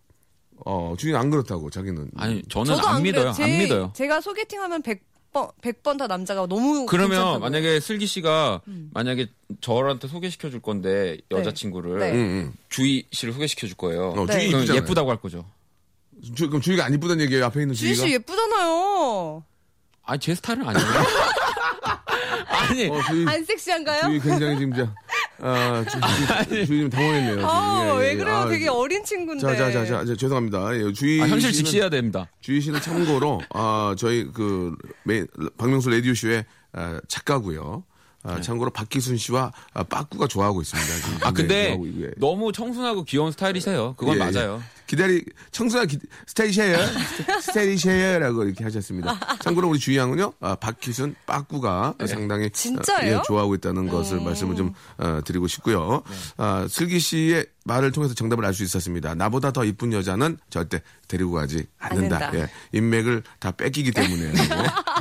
어, 0.64 0.94
주희는 0.96 1.18
안 1.20 1.28
그렇다고, 1.30 1.68
자기는. 1.70 2.10
아니 2.16 2.42
저는 2.48 2.74
안, 2.78 2.84
안 2.96 3.02
믿어요. 3.02 3.32
제, 3.32 3.42
안 3.44 3.50
믿어요. 3.50 3.92
제가 3.94 4.20
소개팅하면 4.20 4.82
100 4.82 5.02
번 5.32 5.48
100번 5.62 5.98
다 5.98 6.06
남자가 6.06 6.46
너무 6.46 6.86
그러면 6.86 7.10
괜찮다고. 7.10 7.38
만약에 7.40 7.80
슬기 7.80 8.06
씨가 8.06 8.60
만약에 8.92 9.28
저한테 9.60 10.08
소개시켜 10.08 10.50
줄 10.50 10.60
건데 10.60 11.18
여자친구를 11.30 11.98
네. 12.00 12.12
응, 12.12 12.16
응. 12.18 12.52
주희 12.68 13.06
씨를 13.12 13.32
소개시켜 13.34 13.66
줄 13.66 13.76
거예요. 13.76 14.10
어, 14.10 14.26
네. 14.26 14.32
주희 14.34 14.48
그럼 14.48 14.62
이쁘잖아요. 14.62 14.82
예쁘다고 14.82 15.10
할 15.10 15.16
거죠. 15.20 15.44
주, 16.36 16.48
그럼 16.48 16.60
주희가 16.60 16.84
안 16.84 16.94
이쁘다는 16.94 17.24
얘기예요, 17.24 17.46
앞에 17.46 17.62
있는 17.62 17.74
주희 17.74 17.94
주희가? 17.94 18.06
씨 18.06 18.14
예쁘잖아요. 18.14 19.42
아니 20.04 20.20
제 20.20 20.34
스타일은 20.34 20.66
아니에요. 20.68 20.86
아니 22.48 22.88
어, 22.88 23.00
주희, 23.08 23.26
안 23.26 23.44
섹시한가요? 23.44 24.02
주희 24.02 24.20
굉장히 24.20 24.58
지금, 24.58 24.72
저, 24.74 24.82
아, 25.42 25.84
주, 25.84 25.98
주, 26.48 26.66
주희 26.66 26.80
좀 26.82 26.90
당황했네요. 26.90 27.46
아, 27.46 27.80
지금. 27.84 27.96
예, 27.96 28.00
왜 28.00 28.10
예. 28.12 28.16
그래요? 28.16 28.36
아, 28.36 28.48
되게 28.48 28.68
어린 28.68 29.04
친구인데. 29.04 29.44
자, 29.44 29.56
자, 29.56 29.72
자, 29.72 29.84
자, 29.84 30.04
자, 30.04 30.16
죄송합니다. 30.16 30.76
예, 30.76 30.92
주희. 30.92 31.20
아, 31.20 31.26
현실 31.28 31.50
씨는- 31.50 31.54
직시해야 31.56 31.88
됩니다. 31.90 32.28
주희 32.40 32.60
씨는 32.60 32.80
참고로 32.80 33.40
아 33.50 33.94
저희 33.98 34.30
그 34.32 34.74
메, 35.04 35.24
박명수 35.58 35.90
라디오 35.90 36.14
쇼의 36.14 36.44
아, 36.72 37.00
작가고요. 37.08 37.84
아, 38.24 38.40
참고로 38.40 38.70
박기순 38.70 39.16
씨와 39.16 39.52
아, 39.74 39.82
빠꾸가 39.82 40.28
좋아하고 40.28 40.62
있습니다. 40.62 40.94
지금 40.94 41.18
아 41.26 41.32
근데 41.32 41.64
좋아하고 41.66 41.86
있고요. 41.86 42.10
너무 42.18 42.52
청순하고 42.52 43.02
귀여운 43.04 43.32
스타일이세요. 43.32 43.94
그건 43.96 44.16
예, 44.16 44.20
예. 44.20 44.30
맞아요. 44.30 44.62
기다리 44.92 45.24
청순한 45.52 45.86
기, 45.86 45.98
스테이셔요 46.26 46.76
스테이셔요라고 47.40 48.44
이렇게 48.44 48.62
하셨습니다. 48.64 49.18
참고로 49.40 49.70
우리 49.70 49.78
주희 49.78 49.96
양은요 49.96 50.34
아, 50.40 50.54
박기순 50.56 51.14
빠꾸가 51.24 51.94
상당히 52.06 52.50
진짜예요? 52.50 53.16
어, 53.16 53.18
예, 53.20 53.22
좋아하고 53.24 53.54
있다는 53.54 53.88
것을 53.88 54.20
말씀을 54.20 54.54
좀 54.54 54.74
어, 54.98 55.22
드리고 55.24 55.48
싶고요. 55.48 56.02
아, 56.36 56.66
슬기 56.68 56.98
씨의 56.98 57.46
말을 57.64 57.92
통해서 57.92 58.12
정답을 58.12 58.44
알 58.44 58.52
수 58.52 58.64
있었습니다. 58.64 59.14
나보다 59.14 59.50
더 59.50 59.64
이쁜 59.64 59.94
여자는 59.94 60.36
절대 60.50 60.82
데리고 61.08 61.32
가지 61.32 61.64
않는다. 61.78 62.34
예, 62.34 62.50
인맥을 62.72 63.22
다 63.38 63.50
뺏기기 63.52 63.92
때문에 63.92 64.32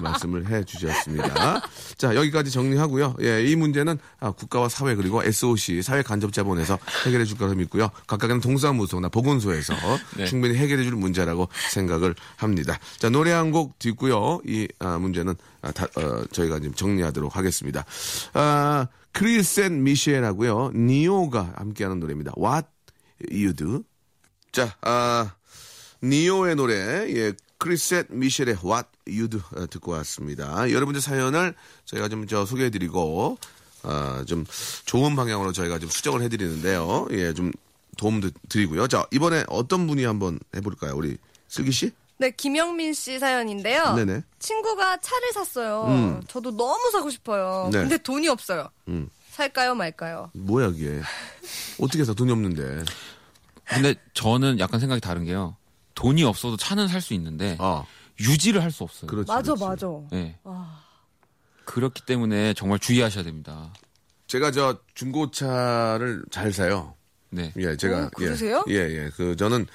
말씀을 0.01 0.47
해 0.49 0.63
주셨습니다. 0.63 1.61
자 1.97 2.15
여기까지 2.15 2.49
정리하고요. 2.49 3.15
예, 3.23 3.43
이 3.43 3.57
문제는 3.57 3.97
아, 4.21 4.31
국가와 4.31 4.69
사회 4.69 4.95
그리고 4.95 5.21
SOC 5.21 5.81
사회 5.81 6.01
간접 6.01 6.31
자본에서 6.31 6.79
해결해 7.05 7.25
줄 7.25 7.37
거라 7.37 7.53
믿고요. 7.55 7.89
각각의 8.07 8.39
동사무소나 8.39 9.09
보건소에서 9.09 9.73
네. 10.17 10.25
충분히 10.25 10.55
해결해 10.55 10.83
줄 10.83 10.95
문제라고 10.95 11.47
생각을 11.71 12.15
합니다. 12.37 12.79
자 12.97 13.09
노래 13.09 13.31
한 13.31 13.51
곡 13.51 13.79
듣고요. 13.79 14.39
이 14.45 14.67
아, 14.79 14.97
문제는 14.97 15.35
아, 15.61 15.71
다, 15.71 15.85
어, 15.97 16.23
저희가 16.31 16.59
지금 16.59 16.73
정리하도록 16.73 17.35
하겠습니다. 17.35 17.83
아, 18.33 18.87
크리스앤 19.11 19.83
미셸하고요. 19.83 20.71
니오가 20.73 21.53
함께하는 21.57 21.99
노래입니다. 21.99 22.31
What 22.37 22.67
You 23.29 23.53
Do. 23.53 23.83
자, 24.53 24.75
아, 24.81 25.33
니오의 26.03 26.55
노래, 26.55 26.75
예, 27.13 27.33
크리셋 27.57 28.07
미셸의 28.09 28.57
What 28.63 28.87
You 29.07 29.27
Do 29.27 29.41
어, 29.55 29.67
듣고 29.67 29.91
왔습니다. 29.91 30.71
여러분들 30.71 31.01
사연을 31.01 31.53
저희가 31.85 32.07
좀 32.09 32.25
저 32.27 32.45
소개해드리고, 32.45 33.37
아, 33.83 34.23
좀 34.27 34.45
좋은 34.85 35.15
방향으로 35.15 35.51
저희가 35.51 35.77
좀 35.79 35.89
수정을 35.89 36.21
해드리는데요. 36.21 37.07
예, 37.11 37.33
좀 37.33 37.51
도움 38.01 38.19
드- 38.19 38.31
드리고요. 38.49 38.87
자, 38.87 39.05
이번에 39.11 39.43
어떤 39.47 39.85
분이 39.85 40.03
한번 40.05 40.39
해볼까요? 40.55 40.95
우리 40.95 41.17
슬기 41.47 41.71
씨? 41.71 41.91
네, 42.17 42.31
김영민 42.31 42.93
씨 42.95 43.19
사연인데요. 43.19 43.93
네네. 43.93 44.23
친구가 44.39 44.97
차를 44.97 45.31
샀어요. 45.33 45.85
음. 45.87 46.21
저도 46.27 46.49
너무 46.57 46.89
사고 46.91 47.11
싶어요. 47.11 47.69
네. 47.71 47.77
근데 47.81 47.97
돈이 47.99 48.27
없어요. 48.27 48.69
음. 48.87 49.07
살까요, 49.29 49.75
말까요? 49.75 50.31
뭐야, 50.33 50.71
이게. 50.73 50.99
어떻게 51.79 51.99
해서 51.99 52.15
돈이 52.15 52.31
없는데. 52.31 52.83
근데 53.65 53.93
저는 54.15 54.57
약간 54.59 54.79
생각이 54.79 54.99
다른 54.99 55.25
게요. 55.25 55.55
돈이 55.93 56.23
없어도 56.23 56.57
차는 56.57 56.87
살 56.87 57.01
수 57.01 57.13
있는데 57.13 57.55
아, 57.59 57.83
유지를 58.19 58.63
할 58.63 58.71
수 58.71 58.83
없어요. 58.83 59.07
그렇지. 59.11 59.27
맞아, 59.31 59.53
그렇지. 59.53 59.63
맞아. 59.63 59.87
네. 60.11 60.39
아, 60.43 60.81
그렇기 61.65 62.01
때문에 62.07 62.55
정말 62.55 62.79
주의하셔야 62.79 63.23
됩니다. 63.23 63.71
제가 64.25 64.49
저 64.51 64.79
중고차를 64.95 66.23
잘 66.31 66.51
사요. 66.51 66.95
네. 67.31 67.51
예, 67.57 67.75
제가 67.75 68.05
어, 68.05 68.09
그러세요? 68.15 68.63
예, 68.69 68.73
예, 68.75 69.05
예. 69.05 69.11
그 69.15 69.35
저는 69.35 69.65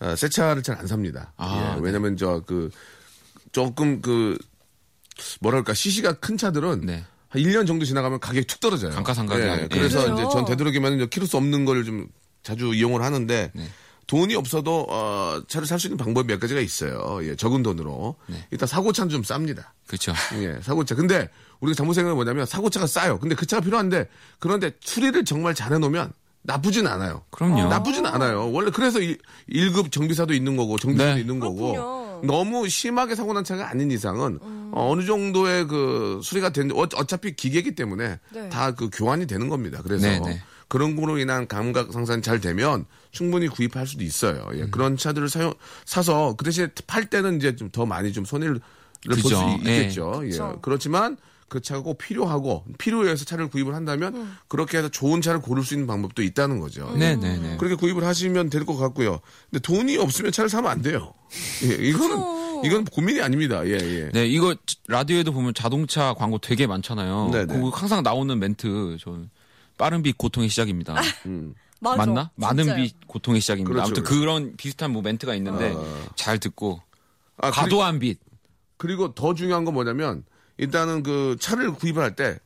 어, 0.00 0.14
새 0.16 0.28
차를 0.28 0.62
잘 0.62 0.76
안 0.78 0.86
삽니다. 0.86 1.32
아, 1.36 1.74
예, 1.76 1.80
네. 1.80 1.86
왜냐면 1.86 2.16
저그 2.16 2.70
조금 3.52 4.00
그 4.02 4.36
뭐랄까 5.40 5.74
시시가 5.74 6.14
큰 6.14 6.36
차들은 6.36 6.82
네. 6.86 7.04
한 7.28 7.42
1년 7.42 7.66
정도 7.66 7.84
지나가면 7.84 8.20
가격이 8.20 8.46
툭 8.46 8.60
떨어져요. 8.60 8.92
감가상각이 8.92 9.42
예, 9.42 9.46
나니까. 9.46 9.68
그래서 9.68 10.00
그래요? 10.02 10.14
이제 10.14 10.24
전 10.32 10.44
되도록이면 10.44 11.08
키로 11.10 11.26
수 11.26 11.36
없는 11.36 11.64
걸 11.64 11.84
좀 11.84 12.08
자주 12.42 12.74
이용을 12.74 13.02
하는데 13.02 13.50
네. 13.54 13.68
돈이 14.06 14.34
없어도 14.34 14.86
어, 14.90 15.40
차를 15.48 15.66
살 15.66 15.78
수 15.80 15.86
있는 15.86 15.96
방법이 15.96 16.26
몇 16.28 16.38
가지가 16.38 16.60
있어요. 16.60 17.20
예, 17.22 17.34
적은 17.36 17.62
돈으로. 17.62 18.16
네. 18.26 18.46
일단 18.50 18.66
사고차는 18.68 19.08
좀 19.08 19.22
쌉니다. 19.22 19.64
그렇죠. 19.86 20.12
예, 20.34 20.58
사고차. 20.62 20.94
근데 20.94 21.30
우리가 21.60 21.74
잘못 21.74 21.94
생각해 21.94 22.14
뭐냐면 22.14 22.44
사고차가 22.44 22.86
싸요. 22.86 23.18
근데 23.18 23.34
그 23.34 23.46
차가 23.46 23.62
필요한데 23.62 24.08
그런데 24.40 24.72
수리를 24.80 25.24
정말 25.24 25.54
잘 25.54 25.72
해놓으면 25.72 26.12
나쁘진 26.46 26.86
않아요. 26.86 27.22
그럼요. 27.30 27.68
나쁘진 27.68 28.04
않아요. 28.06 28.52
원래 28.52 28.70
그래서 28.70 29.00
일, 29.00 29.18
1급 29.50 29.90
정비사도 29.90 30.34
있는 30.34 30.56
거고 30.56 30.78
정비사도 30.78 31.14
네. 31.14 31.20
있는 31.20 31.40
거고 31.40 31.72
그렇군요. 31.72 32.20
너무 32.26 32.68
심하게 32.68 33.14
사고 33.14 33.32
난 33.32 33.44
차가 33.44 33.70
아닌 33.70 33.90
이상은 33.90 34.38
어, 34.72 34.94
느 34.96 35.04
정도의 35.06 35.66
그 35.66 36.20
수리가 36.22 36.50
되는데 36.50 36.78
어, 36.78 36.86
어차피 36.96 37.34
기계이기 37.34 37.74
때문에 37.74 38.18
네. 38.32 38.48
다그 38.50 38.90
교환이 38.92 39.26
되는 39.26 39.48
겁니다. 39.48 39.80
그래서 39.82 40.06
네, 40.06 40.20
네. 40.20 40.42
그런 40.68 40.96
거로 40.96 41.18
인한 41.18 41.46
감각 41.48 41.92
상산이 41.92 42.20
잘 42.22 42.40
되면 42.40 42.84
충분히 43.10 43.48
구입할 43.48 43.86
수도 43.86 44.04
있어요. 44.04 44.46
음. 44.52 44.58
예, 44.58 44.66
그런 44.70 44.96
차들을 44.98 45.28
사용 45.30 45.54
사서 45.86 46.34
그 46.36 46.44
대신 46.44 46.64
에 46.64 46.68
팔 46.86 47.06
때는 47.08 47.36
이제 47.38 47.56
좀 47.56 47.70
더 47.70 47.86
많이 47.86 48.12
좀 48.12 48.24
손해를 48.26 48.60
볼 49.06 49.16
수. 49.18 49.34
예. 49.66 49.76
있겠죠. 49.78 50.20
예. 50.24 50.30
그쵸. 50.30 50.58
그렇지만 50.62 51.16
그 51.48 51.60
차가 51.60 51.82
꼭 51.82 51.98
필요하고 51.98 52.64
필요해서 52.78 53.24
차를 53.24 53.48
구입을 53.48 53.74
한다면 53.74 54.14
음. 54.14 54.36
그렇게 54.48 54.78
해서 54.78 54.88
좋은 54.88 55.20
차를 55.20 55.40
고를 55.40 55.62
수 55.62 55.74
있는 55.74 55.86
방법도 55.86 56.22
있다는 56.22 56.58
거죠. 56.58 56.90
네네네. 56.96 57.56
그렇게 57.58 57.74
구입을 57.76 58.04
하시면 58.04 58.50
될 58.50 58.64
것 58.64 58.76
같고요. 58.76 59.20
근데 59.50 59.60
돈이 59.60 59.96
없으면 59.98 60.32
차를 60.32 60.48
사면 60.48 60.70
안 60.70 60.80
돼요. 60.82 61.12
예, 61.64 61.74
이거는 61.74 62.64
이건 62.64 62.84
고민이 62.86 63.20
아닙니다. 63.20 63.66
예, 63.66 63.72
예. 63.72 64.10
네, 64.12 64.26
이거 64.26 64.54
라디오에도 64.88 65.32
보면 65.32 65.52
자동차 65.54 66.14
광고 66.14 66.38
되게 66.38 66.66
많잖아요. 66.66 67.28
네네. 67.30 67.60
그 67.60 67.68
항상 67.68 68.02
나오는 68.02 68.38
멘트, 68.38 68.96
저는 69.00 69.28
빠른 69.76 70.02
빛 70.02 70.16
고통의 70.16 70.48
시작입니다. 70.48 70.94
맞아. 71.80 71.96
맞나? 72.06 72.30
많은 72.36 72.64
진짜요. 72.64 72.82
빛 72.82 73.06
고통의 73.06 73.40
시작입니다. 73.42 73.70
그렇죠, 73.70 73.86
아무튼 73.86 74.02
그렇죠. 74.02 74.20
그런 74.20 74.56
비슷한 74.56 74.92
뭐 74.92 75.02
멘트가 75.02 75.34
있는데 75.34 75.74
잘 76.16 76.38
듣고 76.38 76.80
아, 77.36 77.50
과도한 77.50 77.98
빛. 77.98 78.18
그리고 78.78 79.14
더 79.14 79.34
중요한 79.34 79.64
건 79.66 79.74
뭐냐면 79.74 80.24
일단은 80.56 81.02
그 81.02 81.36
차를 81.40 81.72
구입을 81.72 82.02
할때 82.02 82.38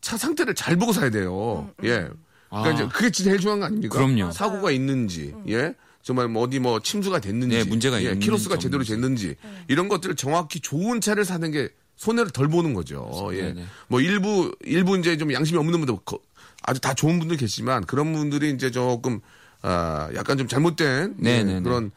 차 0.00 0.16
상태를 0.16 0.54
잘 0.54 0.76
보고 0.76 0.92
사야 0.92 1.10
돼요. 1.10 1.68
예. 1.82 2.08
그러니까 2.48 2.70
아. 2.70 2.70
이제 2.70 2.86
그게 2.92 3.10
진짜 3.10 3.30
제일 3.30 3.40
중요한 3.40 3.60
거 3.60 3.66
아닙니까? 3.66 3.98
그럼요. 3.98 4.30
사고가 4.30 4.70
있는지, 4.70 5.34
예. 5.48 5.74
정말 6.02 6.28
뭐 6.28 6.44
어디 6.44 6.60
뭐 6.60 6.80
침수가 6.80 7.18
됐는지, 7.18 7.56
네, 7.56 7.64
문제가 7.64 7.98
예, 7.98 8.02
있는지 8.02 8.24
키로수가 8.26 8.58
제대로. 8.58 8.84
됐는지 8.84 9.34
이런 9.66 9.88
것들을 9.88 10.14
정확히 10.14 10.60
좋은 10.60 11.00
차를 11.00 11.24
사는 11.24 11.50
게 11.50 11.70
손해를 11.96 12.30
덜 12.30 12.46
보는 12.46 12.72
거죠. 12.74 13.10
예. 13.32 13.42
네네. 13.42 13.64
뭐 13.88 14.00
일부 14.00 14.54
일부 14.64 14.96
이제 14.96 15.16
좀 15.16 15.32
양심이 15.32 15.58
없는 15.58 15.72
분들 15.80 15.96
거- 16.04 16.20
아주 16.62 16.80
다 16.80 16.94
좋은 16.94 17.18
분들 17.18 17.36
계시지만 17.38 17.84
그런 17.86 18.12
분들이 18.12 18.50
이제 18.52 18.70
조금 18.70 19.20
아 19.62 20.08
약간 20.14 20.38
좀 20.38 20.46
잘못된 20.46 21.16
예. 21.24 21.60
그런 21.64 21.90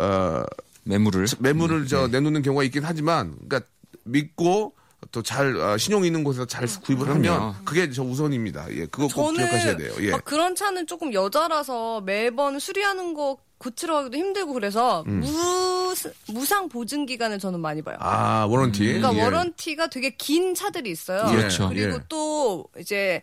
어 0.00 0.42
매물을 0.82 1.26
매물을 1.38 1.86
저 1.86 2.08
내놓는 2.08 2.42
경우가 2.42 2.64
있긴 2.64 2.82
하지만, 2.84 3.36
그러니까 3.48 3.60
믿고 4.04 4.74
또 5.12 5.22
잘 5.22 5.54
신용 5.78 6.04
있는 6.04 6.24
곳에서 6.24 6.46
잘 6.46 6.66
구입을 6.66 7.08
하면 7.08 7.22
그럼요. 7.22 7.54
그게 7.64 7.90
저 7.90 8.02
우선입니다. 8.02 8.66
예, 8.72 8.86
그거 8.86 9.04
꼭 9.08 9.26
저는 9.34 9.34
기억하셔야 9.36 9.76
돼요. 9.76 9.92
예. 10.00 10.10
막 10.10 10.24
그런 10.24 10.54
차는 10.54 10.86
조금 10.86 11.12
여자라서 11.12 12.00
매번 12.00 12.58
수리하는 12.58 13.14
거 13.14 13.38
고치러 13.58 13.94
가기도 13.94 14.16
힘들고 14.18 14.52
그래서 14.52 15.02
무, 15.06 15.94
무상 16.28 16.68
보증 16.68 17.06
기간을 17.06 17.38
저는 17.38 17.60
많이 17.60 17.82
봐요. 17.82 17.96
아 18.00 18.46
워런티. 18.50 18.84
그러니까 18.84 19.14
예. 19.14 19.22
워런티가 19.22 19.88
되게 19.88 20.10
긴 20.10 20.54
차들이 20.54 20.90
있어요. 20.90 21.24
예, 21.32 21.36
그렇죠. 21.36 21.68
그리고 21.68 21.94
예. 21.94 21.98
또 22.08 22.66
이제 22.78 23.22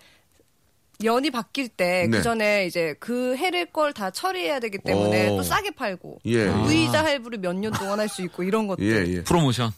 연이 1.03 1.31
바뀔 1.31 1.67
때 1.69 2.07
네. 2.09 2.17
그 2.17 2.23
전에 2.23 2.65
이제 2.65 2.95
그 2.99 3.35
해를 3.35 3.65
걸 3.65 3.93
다 3.93 4.09
처리해야 4.09 4.59
되기 4.59 4.77
때문에 4.77 5.29
오. 5.29 5.37
또 5.37 5.43
싸게 5.43 5.71
팔고 5.71 6.19
예. 6.25 6.47
아. 6.47 6.53
무이자 6.55 7.03
할부를 7.03 7.39
몇 7.39 7.53
년 7.55 7.71
동안 7.73 7.99
할 7.99 8.07
수 8.07 8.21
있고 8.21 8.43
이런 8.43 8.67
것들. 8.67 8.85
예, 8.85 9.11
예. 9.17 9.23
프로모션. 9.23 9.71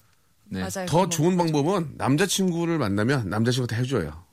네. 0.55 0.61
맞아요. 0.61 0.87
더 0.87 1.09
좋은 1.09 1.37
방법은 1.37 1.93
남자친구를 1.97 2.77
만나면 2.77 3.29
남자친구가 3.29 3.75
다 3.75 3.81
해줘요. 3.81 4.23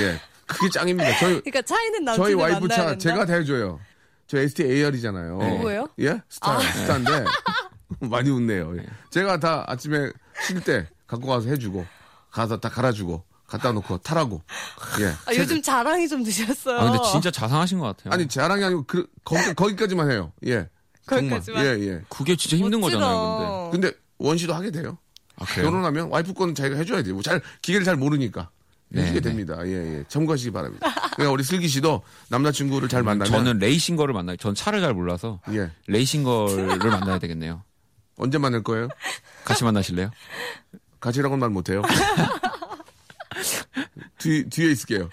예. 0.00 0.20
그게 0.46 0.68
짱입니다. 0.70 1.18
저희, 1.18 1.40
그러니까 1.40 1.62
차이는 1.62 2.06
저희 2.16 2.34
와이프 2.34 2.68
차 2.68 2.76
된다. 2.86 2.98
제가 2.98 3.24
다 3.26 3.34
해줘요. 3.34 3.80
저 4.26 4.38
ST 4.38 4.64
AR이잖아요. 4.64 5.36
뭐예요? 5.36 5.88
예? 6.00 6.20
스타, 6.28 6.52
아. 6.52 6.60
스타인데. 6.60 7.24
많이 8.00 8.30
웃네요. 8.30 8.76
예. 8.78 8.86
제가 9.10 9.38
다 9.40 9.64
아침에 9.66 10.10
쉴 10.46 10.60
때 10.62 10.86
갖고 11.06 11.26
가서 11.26 11.48
해주고, 11.48 11.84
가서 12.30 12.58
다 12.60 12.68
갈아주고, 12.68 13.24
갖다 13.46 13.72
놓고 13.72 13.98
타라고. 13.98 14.42
예. 15.00 15.06
아, 15.26 15.34
요즘 15.34 15.60
자랑이 15.60 16.08
좀 16.08 16.22
늦었어요. 16.22 16.78
아 16.78 16.84
근데 16.84 16.98
진짜 17.10 17.30
자상하신 17.30 17.78
것 17.80 17.86
같아요. 17.96 18.14
아니 18.14 18.28
자랑이 18.28 18.62
아니고 18.64 18.84
그, 18.86 19.06
거기, 19.24 19.52
거기까지만 19.54 20.10
해요. 20.10 20.32
예. 20.46 20.68
정말. 21.08 21.40
거기까지만? 21.40 21.64
예, 21.64 21.68
예. 21.88 22.00
그게 22.08 22.36
진짜 22.36 22.56
힘든 22.56 22.80
멋지다. 22.80 23.00
거잖아요. 23.00 23.70
근데 23.72 23.88
근데 23.88 23.98
원씨도 24.18 24.54
하게 24.54 24.70
돼요. 24.70 24.98
아? 25.40 25.44
결혼하면 25.46 26.08
와이프 26.10 26.32
건 26.34 26.54
자기가 26.54 26.76
해줘야 26.78 27.02
돼요. 27.02 27.14
뭐 27.14 27.22
잘 27.22 27.40
기계를 27.62 27.84
잘 27.84 27.96
모르니까 27.96 28.50
네, 28.88 29.02
해주게 29.02 29.20
네. 29.20 29.28
됩니다. 29.28 29.58
예, 29.66 29.98
예. 29.98 30.04
참고하시기 30.08 30.50
바랍니다. 30.52 30.86
그러니까 31.14 31.32
우리 31.32 31.42
슬기 31.44 31.68
씨도 31.68 32.02
남자친구를 32.28 32.88
잘 32.88 33.02
만나면 33.02 33.30
저는 33.32 33.58
레이싱거를 33.58 34.14
만나요. 34.14 34.36
전 34.36 34.54
차를 34.54 34.80
잘 34.80 34.94
몰라서 34.94 35.40
예. 35.52 35.70
레이싱거를 35.86 36.78
만나야 36.90 37.18
되겠네요. 37.18 37.62
언제 38.16 38.38
만날 38.38 38.62
거예요? 38.62 38.88
같이 39.44 39.64
만나실래요? 39.64 40.10
같이라고는 41.00 41.40
말 41.40 41.50
못해요. 41.50 41.82
뒤, 44.18 44.44
뒤에 44.50 44.70
있을게요. 44.72 45.08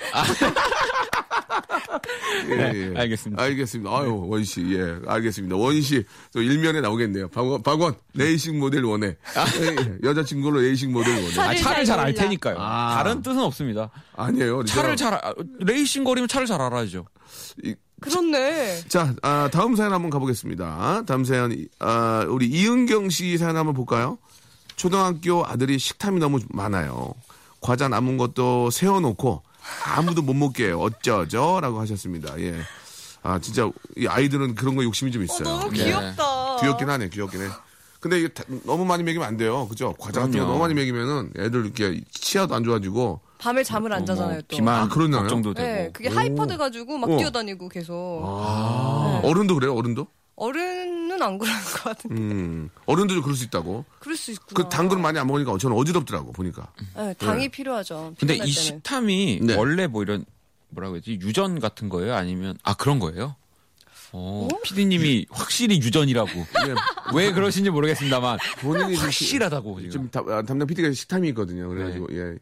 예, 2.50 2.52
예. 2.52 2.90
네, 2.90 3.00
알겠습니다. 3.00 3.42
알겠습니다. 3.44 3.92
아유, 3.98 4.26
원씨, 4.28 4.66
예, 4.74 5.00
알겠습니다. 5.08 5.56
원씨, 5.56 6.04
또 6.34 6.42
일면에 6.42 6.82
나오겠네요. 6.82 7.30
박원, 7.30 7.64
박원 7.64 7.96
레이싱 8.14 8.60
모델 8.60 8.84
원해. 8.84 9.08
예, 9.62 9.66
예. 9.66 9.98
여자친구로 10.04 10.60
레이싱 10.60 10.92
모델 10.92 11.14
원해. 11.16 11.32
차를 11.32 11.50
아, 11.50 11.56
차를 11.56 11.86
잘 11.86 12.00
알. 12.00 12.14
테니까요. 12.14 12.56
아. 12.60 12.96
다른 12.96 13.22
뜻은 13.22 13.40
없습니다. 13.40 13.90
아니에요. 14.16 14.64
차를 14.66 14.96
잘 14.96 15.14
아- 15.14 15.34
레이싱 15.60 16.04
걸이면 16.04 16.28
차를 16.28 16.46
잘 16.48 16.62
알아야죠. 16.62 17.06
그렇네. 18.00 18.82
자, 18.88 19.16
아, 19.24 19.50
다음 19.52 19.76
사연 19.76 19.92
한번 19.94 20.10
가보겠습니다. 20.12 21.04
다음 21.08 21.24
사연, 21.26 21.56
아, 21.80 22.26
우리 22.30 22.46
이은경 22.48 23.10
씨 23.10 23.38
사연 23.38 23.58
한번 23.58 23.74
볼까요? 23.74 24.18
초등학교 24.76 25.44
아들이 25.46 25.80
식탐이 25.80 26.20
너무 26.20 26.40
많아요. 26.50 27.14
과자 27.60 27.88
남은 27.88 28.18
것도 28.18 28.70
세워놓고 28.70 29.42
아무도 29.86 30.22
못 30.22 30.34
먹게 30.34 30.68
해요. 30.68 30.80
어쩌죠? 30.82 31.60
라고 31.62 31.80
하셨습니다. 31.82 32.40
예. 32.40 32.56
아, 33.24 33.40
진짜 33.40 33.70
이 33.98 34.08
아이들은 34.08 34.56
그런 34.56 34.76
거 34.76 34.84
욕심이 34.84 35.12
좀 35.12 35.22
어, 35.22 35.26
있어요. 35.26 35.44
너무 35.44 35.78
예. 35.78 35.84
귀엽다. 35.86 36.58
귀엽긴 36.62 36.90
하네, 36.90 37.10
귀엽긴 37.10 37.42
해. 37.42 37.48
근데 38.00 38.20
이게 38.20 38.28
다- 38.30 38.44
너무 38.64 38.86
많이 38.86 39.04
먹이면 39.04 39.28
안 39.28 39.38
돼요. 39.38 39.68
그죠? 39.68 39.94
과자 40.00 40.22
같은 40.22 40.32
거 40.34 40.38
그럼요. 40.38 40.52
너무 40.52 40.60
많이 40.62 40.74
먹이면은 40.76 41.32
애들 41.38 41.66
이렇게 41.66 42.02
치아도 42.12 42.54
안 42.56 42.64
좋아지고. 42.64 43.20
밤에 43.40 43.64
잠을 43.64 43.92
안 43.94 44.06
자잖아요, 44.06 44.34
뭐 44.34 44.42
또. 44.48 44.56
비만 44.56 44.84
아, 44.84 44.88
그러나요? 44.88 45.22
걱정도 45.22 45.54
되고. 45.54 45.68
네, 45.68 45.90
그게 45.94 46.10
hyper 46.10 46.46
돼가지고 46.48 46.98
막 46.98 47.10
어. 47.10 47.18
뛰어다니고 47.18 47.70
계속. 47.70 48.24
아, 48.26 49.22
어른도 49.24 49.56
그래요, 49.56 49.76
어른도? 49.76 50.08
어른은 50.38 51.22
안 51.22 51.38
그럴 51.40 51.52
것 51.56 51.84
같은데. 51.84 52.16
음, 52.16 52.70
어른들도 52.86 53.24
그럴 53.24 53.36
수 53.36 53.44
있다고. 53.44 53.84
그럴 54.00 54.16
수 54.16 54.32
있구나. 54.32 54.64
그 54.64 54.70
당을 54.70 55.02
많이 55.02 55.18
안 55.20 55.26
먹으니까 55.28 55.58
저는 55.58 55.76
어지럽더라고, 55.76 56.32
보니까. 56.32 56.72
네, 56.96 57.14
당이 57.16 57.50
필요하죠. 57.50 58.14
근데 58.20 58.36
이 58.36 58.38
때는. 58.38 58.52
식탐이 58.52 59.40
네. 59.42 59.56
원래 59.56 59.88
뭐 59.88 60.04
이런 60.04 60.24
뭐라고 60.70 60.96
해야지 60.96 61.14
유전 61.22 61.60
같은 61.60 61.90
거예요? 61.90 62.14
아니면 62.16 62.58
아 62.64 62.76
그런 62.76 63.00
거예요? 63.00 63.36
어, 64.14 64.48
피디님이 64.64 65.26
확실히 65.32 65.78
유전이라고. 65.82 66.30
예, 66.30 66.76
왜 67.16 67.32
그러신지 67.34 67.70
모르겠습니다만 67.72 68.38
본인이 68.62 68.96
좀 68.96 69.06
확실하다고 69.06 69.78
지금. 69.82 69.92
지금 69.92 70.10
담- 70.12 70.30
아, 70.30 70.42
담당 70.44 70.68
PD가 70.68 70.92
식탐이 70.94 71.28
있거든요. 71.30 71.68
그래가지고 71.68 72.08
네. 72.08 72.16
예 72.18 72.36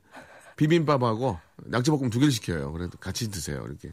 비빔밥하고 0.55 1.39
낙지볶음 1.65 2.09
두 2.09 2.19
개를 2.19 2.31
시켜요. 2.31 2.71
그래도 2.71 2.97
같이 2.99 3.29
드세요. 3.29 3.65
이렇게 3.67 3.89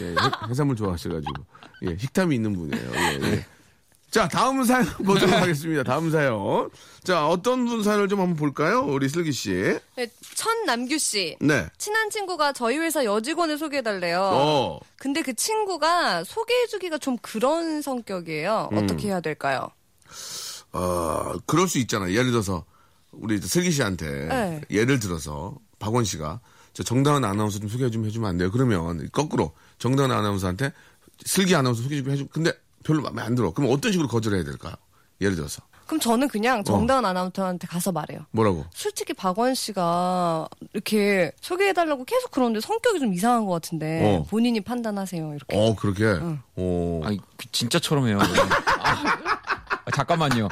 예, 0.00 0.10
해- 0.10 0.48
해산물 0.50 0.76
좋아하셔가지고 0.76 1.32
예 1.82 1.96
식탐이 1.98 2.34
있는 2.34 2.54
분이에요. 2.54 2.90
예, 2.94 3.20
예. 3.32 3.46
자 4.10 4.26
다음 4.28 4.62
사연 4.64 4.86
보도록 5.04 5.30
하겠습니다. 5.30 5.82
다음 5.82 6.10
사연. 6.10 6.70
자 7.04 7.26
어떤 7.28 7.66
분 7.66 7.82
사연을 7.82 8.08
좀 8.08 8.20
한번 8.20 8.36
볼까요? 8.36 8.80
우리 8.86 9.08
슬기 9.08 9.32
씨. 9.32 9.50
네, 9.96 10.08
천남규 10.34 10.96
씨. 10.98 11.36
네. 11.40 11.66
친한 11.76 12.08
친구가 12.10 12.52
저희 12.52 12.78
회사 12.78 13.04
여직원을 13.04 13.58
소개해달래요. 13.58 14.20
어. 14.22 14.80
근데 14.96 15.22
그 15.22 15.34
친구가 15.34 16.24
소개해주기가 16.24 16.98
좀 16.98 17.18
그런 17.20 17.82
성격이에요. 17.82 18.70
음. 18.72 18.78
어떻게 18.78 19.08
해야 19.08 19.20
될까요? 19.20 19.68
어, 20.72 21.32
그럴 21.46 21.68
수 21.68 21.78
있잖아요. 21.78 22.12
예를 22.12 22.30
들어서 22.30 22.64
우리 23.12 23.38
슬기 23.40 23.70
씨한테 23.70 24.26
네. 24.28 24.60
예를 24.70 24.98
들어서 25.00 25.54
박원 25.86 26.04
씨가 26.04 26.40
저 26.72 26.82
정다은 26.82 27.24
아나운서 27.24 27.60
좀 27.60 27.68
소개 27.68 27.88
좀 27.90 28.04
해주면 28.04 28.28
안 28.28 28.36
돼요? 28.38 28.50
그러면 28.50 29.08
거꾸로 29.12 29.52
정다은 29.78 30.10
아나운서한테 30.10 30.72
슬기 31.24 31.54
아나운서 31.54 31.80
소개 31.82 32.02
좀 32.02 32.10
해주. 32.10 32.26
근데 32.26 32.52
별로 32.82 33.02
마음에 33.02 33.22
안 33.22 33.36
들어. 33.36 33.52
그럼 33.52 33.70
어떤 33.72 33.92
식으로 33.92 34.08
거절해야 34.08 34.42
될까요? 34.42 34.74
예를 35.20 35.36
들어서 35.36 35.62
그럼 35.86 36.00
저는 36.00 36.26
어. 36.26 36.30
그냥 36.30 36.64
정다은 36.64 37.04
아나운서한테 37.04 37.68
가서 37.68 37.92
말해요. 37.92 38.26
뭐라고? 38.32 38.66
솔직히 38.74 39.14
박원 39.14 39.54
씨가 39.54 40.48
이렇게 40.74 41.30
소개해달라고 41.40 42.04
계속 42.04 42.32
그러는데 42.32 42.60
성격이 42.60 42.98
좀 42.98 43.14
이상한 43.14 43.46
것 43.46 43.52
같은데 43.52 44.02
어. 44.04 44.26
본인이 44.28 44.60
판단하세요. 44.60 45.34
이렇게. 45.34 45.56
어 45.56 45.76
그렇게. 45.76 46.18
어. 46.56 47.00
아니 47.04 47.20
진짜처럼 47.52 48.08
해요. 48.08 48.18
아, 48.20 48.26
아, 49.86 49.90
잠깐만요. 49.94 50.48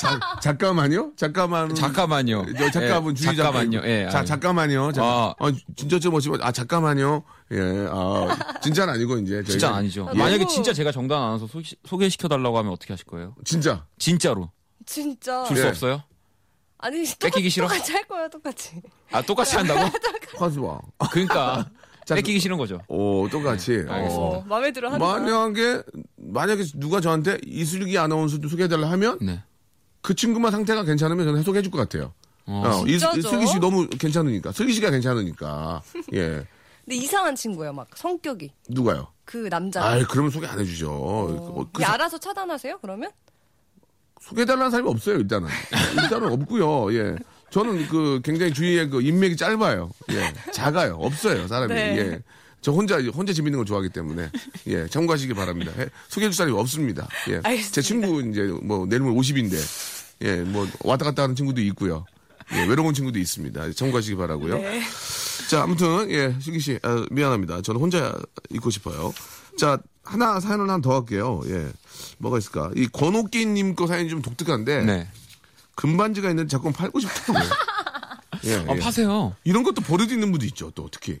자, 0.00 0.20
잠깐만요? 0.40 1.12
잠깐만. 1.16 1.74
잠깐만요. 1.74 2.44
저 2.56 2.70
잠깐만 2.70 3.10
예, 3.12 3.14
주의 3.14 3.36
잠깐만요. 3.36 3.80
예, 3.84 4.08
자, 4.10 4.18
아, 4.20 4.24
잠깐만요. 4.24 4.92
자, 4.92 5.02
아. 5.04 5.34
아, 5.38 5.52
진짜 5.76 5.98
좀 5.98 6.14
오시면 6.14 6.42
아 6.42 6.52
잠깐만요. 6.52 7.22
예, 7.52 7.58
아 7.90 8.58
진짜는 8.62 8.94
아니고 8.94 9.18
이제 9.18 9.40
저희가- 9.42 9.46
진짜 9.50 9.74
아니죠. 9.74 10.08
아, 10.08 10.14
만약에 10.14 10.46
진짜 10.46 10.72
제가 10.72 10.92
정당 10.92 11.22
아나운서 11.22 11.46
소개, 11.46 11.70
소개시켜 11.84 12.28
달라고 12.28 12.58
하면 12.58 12.72
어떻게 12.72 12.92
하실 12.92 13.06
거예요? 13.06 13.34
진짜 13.44 13.84
진짜로 13.98 14.50
진짜. 14.86 15.44
줄수 15.44 15.62
예. 15.64 15.68
없어요? 15.68 16.02
아니, 16.78 17.04
뺏기기 17.18 17.50
싫어? 17.50 17.68
똑같이 17.68 17.92
할 17.92 18.04
거예요, 18.04 18.28
똑같이. 18.30 18.80
아 19.12 19.20
똑같이 19.22 19.56
한다고? 19.56 19.80
하지 20.38 20.58
마. 20.60 20.78
그러니까 21.10 21.68
자, 22.06 22.14
뺏기기 22.14 22.40
싫은 22.40 22.56
거죠. 22.56 22.80
오 22.88 23.28
똑같이. 23.28 23.84
알겠습니다. 23.86 24.16
어, 24.16 24.44
마음에 24.48 24.72
들어 24.72 24.90
하는 24.90 24.98
만약에 24.98 25.82
만약에 26.16 26.64
누가 26.76 27.00
저한테 27.00 27.38
이슬기 27.44 27.98
아나운서 27.98 28.40
좀 28.40 28.48
소개해달라 28.48 28.90
하면 28.92 29.18
네. 29.20 29.42
그 30.02 30.14
친구만 30.14 30.50
상태가 30.52 30.84
괜찮으면 30.84 31.26
저는 31.26 31.40
해소해 31.40 31.62
줄 31.62 31.70
것 31.70 31.78
같아요. 31.78 32.12
어. 32.46 32.62
어, 32.64 32.86
이, 32.86 32.98
진짜죠? 32.98 33.18
이 33.18 33.22
슬기 33.22 33.46
씨 33.46 33.58
너무 33.60 33.86
괜찮으니까 33.88 34.52
슬기 34.52 34.72
씨가 34.72 34.90
괜찮으니까 34.90 35.82
예 36.14 36.44
근데 36.84 36.96
이상한 36.96 37.34
친구예요, 37.36 37.72
막 37.72 37.88
성격이. 37.94 38.50
누가요? 38.68 39.08
그 39.24 39.48
남자. 39.48 39.84
아이 39.84 40.02
그러면 40.04 40.30
소개 40.32 40.46
안 40.46 40.58
해주죠. 40.58 40.90
어, 40.90 41.60
어, 41.60 41.66
그 41.72 41.82
사- 41.82 41.92
알아서 41.92 42.18
차단하세요, 42.18 42.78
그러면? 42.80 43.10
소개해달라는 44.20 44.70
사람이 44.70 44.88
없어요 44.88 45.16
일단은 45.16 45.48
일단은 46.02 46.32
없고요. 46.32 46.92
예. 46.94 47.16
저는 47.50 47.86
그 47.88 48.20
굉장히 48.24 48.52
주위에 48.52 48.86
그 48.88 49.02
인맥이 49.02 49.36
짧아요. 49.36 49.90
예. 50.12 50.32
작아요. 50.52 50.94
없어요 50.96 51.46
사람이. 51.46 51.72
네. 51.74 51.96
예. 51.98 52.22
저 52.62 52.72
혼자 52.72 52.98
혼자 53.00 53.32
재밌는 53.32 53.58
걸 53.58 53.66
좋아하기 53.66 53.88
때문에 53.90 54.30
예 54.68 54.86
참고하시기 54.88 55.34
바랍니다. 55.34 55.72
해- 55.78 55.88
소개해줄 56.08 56.34
사람이 56.36 56.56
없습니다. 56.58 57.08
예. 57.28 57.36
알겠습니다. 57.42 57.70
제 57.72 57.82
친구 57.82 58.20
이제 58.22 58.42
뭐 58.62 58.86
내일모레 58.86 59.14
50인데 59.16 59.56
예 60.22 60.42
뭐 60.44 60.68
왔다 60.84 61.04
갔다 61.06 61.22
하는 61.22 61.34
친구도 61.34 61.60
있고요. 61.62 62.04
예, 62.52 62.64
외로운 62.66 62.92
친구도 62.92 63.18
있습니다. 63.18 63.72
참고하시기 63.72 64.16
바라고요. 64.16 64.58
네. 64.58 64.82
자 65.48 65.62
아무튼 65.62 66.10
예 66.10 66.34
슬기 66.40 66.60
씨 66.60 66.78
아, 66.82 67.04
미안합니다. 67.10 67.62
저는 67.62 67.80
혼자 67.80 68.14
있고 68.50 68.70
싶어요. 68.70 69.14
자 69.56 69.78
하나 70.02 70.40
사연을 70.40 70.68
하나 70.68 70.80
더 70.82 70.94
할게요. 70.98 71.40
예 71.46 71.68
뭐가 72.18 72.38
있을까? 72.38 72.70
이 72.76 72.86
권옥기님 72.88 73.74
거 73.76 73.86
사연이 73.86 74.08
좀 74.10 74.20
독특한데 74.20 74.84
네. 74.84 75.08
금반지가 75.76 76.28
있는데 76.30 76.48
자꾸 76.48 76.70
팔고 76.72 77.00
싶다고요. 77.00 77.42
예, 78.44 78.54
아, 78.68 78.74
예. 78.74 78.78
파세요. 78.78 79.34
이런 79.44 79.62
것도 79.62 79.80
버릇 79.82 80.10
있는 80.12 80.30
분도 80.30 80.44
있죠. 80.46 80.70
또 80.74 80.88
특히 80.90 81.18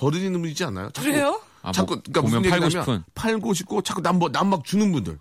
버릇 0.00 0.18
있는 0.18 0.40
분 0.40 0.50
있지 0.50 0.64
않나요? 0.64 0.90
자꾸, 0.90 1.08
그래요? 1.10 1.40
아, 1.62 1.72
자꾸 1.72 1.94
뭐, 1.94 2.02
그러니까 2.02 2.22
무슨 2.22 2.42
팔고 2.50 2.64
얘기냐면 2.66 2.70
싶은. 2.70 3.04
팔고 3.14 3.54
싶고 3.54 3.82
자꾸 3.82 4.00
남막 4.00 4.64
주는 4.64 4.90
분들. 4.92 5.18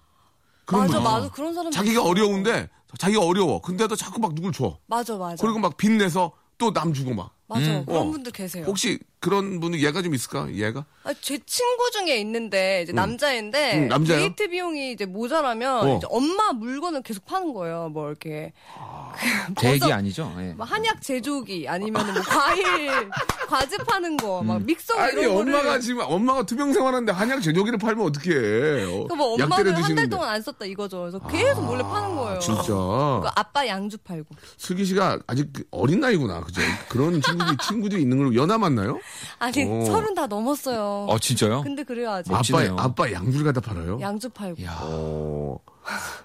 그런 0.65 0.81
맞아, 0.83 0.93
분들. 0.93 1.11
맞아. 1.11 1.29
그런 1.31 1.53
사람. 1.53 1.71
자기가 1.71 2.03
어려운데 2.03 2.69
자기가 2.97 3.21
어려워. 3.23 3.61
근데도 3.61 3.95
자꾸 3.95 4.19
막 4.19 4.33
누굴 4.33 4.51
줘. 4.53 4.77
맞아, 4.87 5.17
맞아. 5.17 5.35
그리고 5.41 5.59
막 5.59 5.75
빚내서 5.77 6.31
또 6.57 6.71
남 6.73 6.93
주고 6.93 7.13
막. 7.13 7.31
맞아. 7.47 7.65
음. 7.65 7.85
그런 7.85 8.07
어. 8.07 8.11
분들 8.11 8.31
계세요. 8.31 8.65
혹시 8.67 8.99
그런 9.19 9.59
분은 9.59 9.79
얘가 9.79 10.01
좀 10.01 10.15
있을까? 10.15 10.49
얘가? 10.53 10.85
아, 11.03 11.13
제 11.21 11.37
친구 11.45 11.91
중에 11.91 12.17
있는데 12.21 12.83
이제 12.83 12.93
남자인데 12.93 13.73
응, 13.75 13.87
남자요? 13.89 14.19
데이트 14.19 14.47
비용이 14.49 14.93
이제 14.93 15.05
모자라면 15.05 15.87
어. 15.87 15.97
이제 15.97 16.07
엄마 16.09 16.53
물건을 16.53 17.01
계속 17.01 17.25
파는 17.25 17.53
거예요. 17.53 17.89
뭐 17.89 18.07
이렇게 18.07 18.53
제 19.59 19.69
얘기 19.71 19.79
버섯, 19.79 19.93
아니죠? 19.93 20.33
예. 20.39 20.53
뭐 20.53 20.65
한약 20.65 21.01
제조기 21.01 21.67
아니면 21.67 22.13
뭐 22.13 22.21
과일 22.23 23.09
과즙 23.49 23.85
파는 23.85 24.15
거, 24.17 24.41
막 24.43 24.61
믹서 24.63 24.93
아니 24.95 25.21
이런 25.21 25.37
엄마가 25.37 25.63
거를 25.63 25.81
지금 25.81 26.01
엄마가 26.05 26.45
투병 26.45 26.71
생활하는데 26.71 27.11
한약 27.11 27.41
제조기를 27.41 27.77
팔면 27.79 28.05
어떻게 28.05 28.31
해? 28.31 28.83
어, 28.85 29.07
그뭐 29.07 29.37
약 29.39 29.45
엄마는 29.45 29.63
때려 29.73 29.77
한 29.83 29.95
달. 29.95 30.09
동안 30.09 30.29
안 30.29 30.41
썼다 30.41 30.65
이거죠. 30.65 30.99
그래서 30.99 31.19
계속 31.27 31.65
몰래 31.65 31.83
파는 31.83 32.15
거예요. 32.15 32.39
진짜. 32.39 32.63
그 32.73 33.27
아빠 33.35 33.67
양주 33.67 33.97
팔고. 33.99 34.35
슬기 34.57 34.85
씨가 34.85 35.19
아직 35.27 35.49
그 35.51 35.63
어린 35.71 35.99
나이구나, 35.99 36.41
그죠? 36.41 36.61
그런 36.87 37.21
친구들이 37.21 37.57
친구들이 37.67 38.01
있는 38.01 38.17
걸 38.19 38.35
연하 38.35 38.57
맞나요? 38.57 38.99
아니 39.39 39.63
오. 39.63 39.85
서른 39.85 40.13
다 40.13 40.27
넘었어요. 40.27 41.05
어 41.09 41.19
진짜요? 41.19 41.61
근데 41.61 41.83
그래요 41.83 42.11
아직 42.11 42.29
아빠 42.31 42.37
멋지네요. 42.39 42.75
아빠 42.77 43.11
양주를 43.11 43.51
갖다 43.51 43.61
팔아요? 43.61 43.99
양주 44.01 44.29
팔고. 44.29 44.63
야. 44.63 44.77
어. 44.81 45.57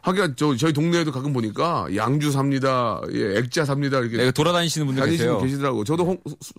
하긴 0.02 0.34
저 0.36 0.54
저희 0.56 0.72
동네에도 0.74 1.10
가끔 1.10 1.32
보니까 1.32 1.86
양주 1.96 2.32
삽니다, 2.32 3.00
예, 3.12 3.38
액자 3.38 3.64
삽니다 3.64 3.98
이렇게 4.00 4.18
네, 4.18 4.30
돌아다니시는 4.30 4.86
분들. 4.86 5.16
분 5.16 5.40
계시더라고. 5.42 5.84
저도 5.84 6.04
홍, 6.04 6.18
수- 6.42 6.52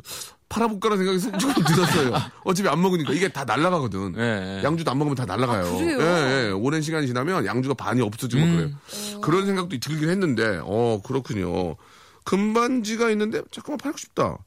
팔아볼까라는 0.50 1.06
생각이 1.06 1.20
속 1.20 1.38
조금 1.38 1.64
들었어요. 1.64 2.14
어차피 2.46 2.68
안 2.68 2.82
먹으니까 2.82 3.14
이게 3.14 3.28
다 3.28 3.44
날라가거든. 3.44 4.16
예, 4.18 4.60
예. 4.60 4.64
양주도 4.64 4.90
안 4.90 4.98
먹으면 4.98 5.16
다 5.16 5.26
날라가요. 5.26 5.68
아, 5.68 5.72
그래요? 5.78 6.00
예, 6.02 6.48
예. 6.48 6.52
오랜 6.52 6.82
시간이 6.82 7.06
지나면 7.06 7.46
양주가 7.46 7.76
반이 7.76 8.02
없어지고 8.02 8.44
막 8.44 8.52
그래요. 8.56 8.68
음. 9.14 9.22
그런 9.22 9.46
생각도 9.46 9.78
들긴 9.80 10.10
했는데, 10.10 10.60
어 10.64 11.00
그렇군요. 11.06 11.76
금반지가 12.24 13.12
있는데 13.12 13.42
잠깐만 13.52 13.78
팔고 13.78 13.98
싶다. 14.00 14.38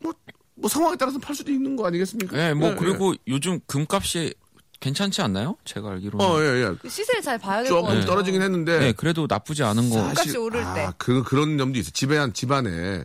뭐, 0.00 0.14
뭐 0.56 0.68
상황에 0.68 0.96
따라서 0.96 1.18
팔 1.18 1.34
수도 1.34 1.52
있는 1.52 1.76
거 1.76 1.86
아니겠습니까? 1.86 2.36
예, 2.48 2.54
뭐 2.54 2.70
예, 2.70 2.74
그리고 2.76 3.14
요즘 3.28 3.60
금값이 3.66 4.34
괜찮지 4.80 5.22
않나요? 5.22 5.56
제가 5.64 5.90
알기로는. 5.92 6.24
예. 6.24 6.28
어, 6.28 6.40
예, 6.42 6.64
예. 6.64 6.74
그 6.80 6.88
시세를 6.88 7.22
잘 7.22 7.38
봐야 7.38 7.62
될것 7.62 7.68
조금 7.78 7.88
같아요. 7.88 8.06
떨어지긴 8.06 8.42
했는데. 8.42 8.78
네, 8.78 8.92
그래도 8.92 9.26
나쁘지 9.28 9.62
않은 9.62 9.90
거. 9.90 9.98
값이 10.08 10.36
오를 10.36 10.60
때. 10.74 10.80
아, 10.84 10.92
그, 10.98 11.22
그런 11.22 11.56
점도 11.58 11.78
있어. 11.78 11.90
집에 11.90 12.16
한 12.16 12.32
집안에, 12.32 13.04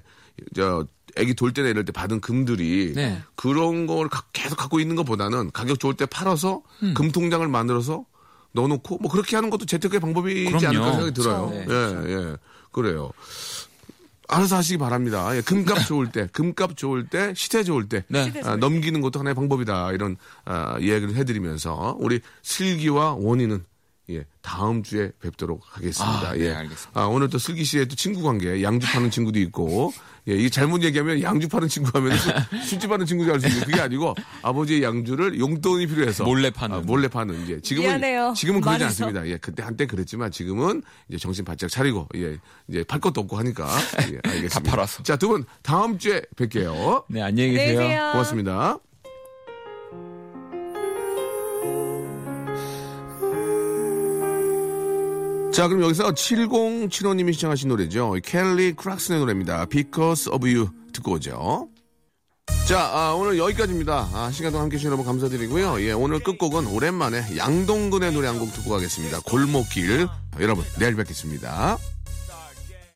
저, 0.56 0.86
애기 1.18 1.34
돌 1.34 1.54
때나 1.54 1.68
이럴 1.70 1.84
때 1.86 1.92
받은 1.92 2.22
금들이 2.22 2.94
네. 2.96 3.22
그런 3.36 3.86
걸 3.86 4.08
가- 4.08 4.24
계속 4.32 4.56
갖고 4.56 4.80
있는 4.80 4.96
것보다는 4.96 5.52
가격 5.52 5.78
좋을 5.80 5.94
때 5.96 6.06
팔아서 6.06 6.62
음. 6.84 6.94
금통장을 6.94 7.46
만들어서 7.50 8.06
넣어놓고 8.54 8.98
뭐 9.00 9.12
그렇게 9.12 9.36
하는 9.36 9.50
것도 9.50 9.66
재테크의 9.66 10.00
방법이지 10.00 10.46
그럼요. 10.52 10.68
않을까 10.68 10.92
생각이 10.94 11.12
들어요. 11.14 11.50
그렇죠. 11.66 12.08
예, 12.10 12.14
예. 12.14 12.38
그래요. 12.72 13.12
알아서 14.32 14.56
하시기 14.58 14.78
바랍니다. 14.78 15.36
예, 15.36 15.41
금값 15.41 15.86
좋을 15.86 16.12
때, 16.12 16.28
금값 16.32 16.78
좋을 16.78 17.08
때, 17.08 17.34
시세 17.36 17.63
좋을 17.63 17.89
때 17.89 18.04
네. 18.08 18.32
아, 18.44 18.56
넘기는 18.56 19.00
것도 19.02 19.20
하나의 19.20 19.36
방법이다. 19.36 19.91
이런 19.91 20.15
아, 20.46 20.78
이야기를 20.80 21.15
해드리면서 21.15 21.98
우리 22.00 22.22
슬기와 22.41 23.13
원희는 23.13 23.65
예, 24.12 24.26
다음 24.41 24.84
주에 24.84 25.12
뵙도록 25.21 25.62
하겠습니다. 25.63 26.30
아, 26.30 26.34
네, 26.34 26.45
예. 26.45 26.54
알겠습니다. 26.54 27.00
아, 27.00 27.06
오늘 27.06 27.30
또 27.30 27.38
슬기 27.38 27.63
씨의 27.63 27.88
또 27.88 27.95
친구 27.95 28.21
관계, 28.24 28.62
양주 28.63 28.88
파는 28.91 29.10
친구도 29.12 29.39
있고, 29.39 29.93
예, 30.28 30.34
이게 30.36 30.50
잘못 30.50 30.84
얘기하면 30.84 31.21
양주 31.21 31.47
파는 31.47 31.67
친구 31.67 31.89
하면 31.97 32.15
술집 32.65 32.91
하는 32.91 33.06
친구가 33.06 33.34
할수 33.34 33.47
있는데 33.47 33.65
그게 33.65 33.82
아니고 33.82 34.13
아버지의 34.43 34.84
양주를 34.84 35.39
용돈이 35.39 35.88
필요해서 35.88 36.24
몰래 36.26 36.50
파는. 36.52 36.76
아, 36.76 36.80
몰래 36.82 37.08
파는 37.08 37.43
이제 37.43 37.60
지금은 37.62 37.88
미안해요. 37.88 38.34
지금은 38.36 38.62
그러지 38.62 38.84
말해서. 38.84 39.06
않습니다. 39.06 39.28
예, 39.28 39.38
그때 39.38 39.63
한때 39.63 39.86
그랬지만 39.88 40.30
지금은 40.32 40.84
이제 41.10 41.17
정신 41.17 41.43
바짝 41.43 41.69
차리고 41.69 42.08
예, 42.15 42.38
이제 42.67 42.84
팔 42.88 43.00
것도 43.00 43.21
없고 43.21 43.38
하니까 43.39 43.67
예, 44.12 44.19
알겠습니다. 44.30 44.60
다 44.60 44.60
팔아서. 44.69 45.04
자, 45.04 45.15
두 45.17 45.28
분 45.30 45.45
다음 45.63 45.97
주에 45.97 46.21
뵐게요. 46.36 47.06
네, 47.10 47.21
안녕히 47.21 47.50
안녕히 47.52 47.52
계세요. 47.54 47.80
계세요. 47.80 48.10
고맙습니다. 48.12 48.78
자, 55.54 55.68
그럼 55.68 55.84
여기서 55.84 56.12
7075님이 56.14 57.34
시청하신 57.34 57.70
노래죠. 57.70 58.16
켈리 58.24 58.74
크락슨의 58.74 59.20
노래입니다. 59.20 59.66
Because 59.66 60.32
of 60.32 60.48
You 60.48 60.70
듣고 60.94 61.14
오죠. 61.14 61.68
자, 62.68 62.80
아, 62.94 63.14
오늘 63.14 63.38
여기까지입니다. 63.38 64.10
아, 64.14 64.32
시간 64.32 64.52
동안 64.52 64.64
함께 64.64 64.76
해주신 64.76 64.88
여러분 64.88 65.06
감사드리고요. 65.06 65.82
예, 65.82 65.92
오늘 65.92 66.20
끝곡은 66.20 66.68
오랜만에 66.68 67.36
양동근의 67.38 68.14
노래 68.14 68.28
한 68.28 68.40
곡 68.40 68.54
듣고 68.54 68.70
가겠습니다. 68.70 69.20
골목길. 69.26 70.08
여러분, 70.40 70.64
내일 70.80 70.96
뵙겠습니다. 70.96 71.78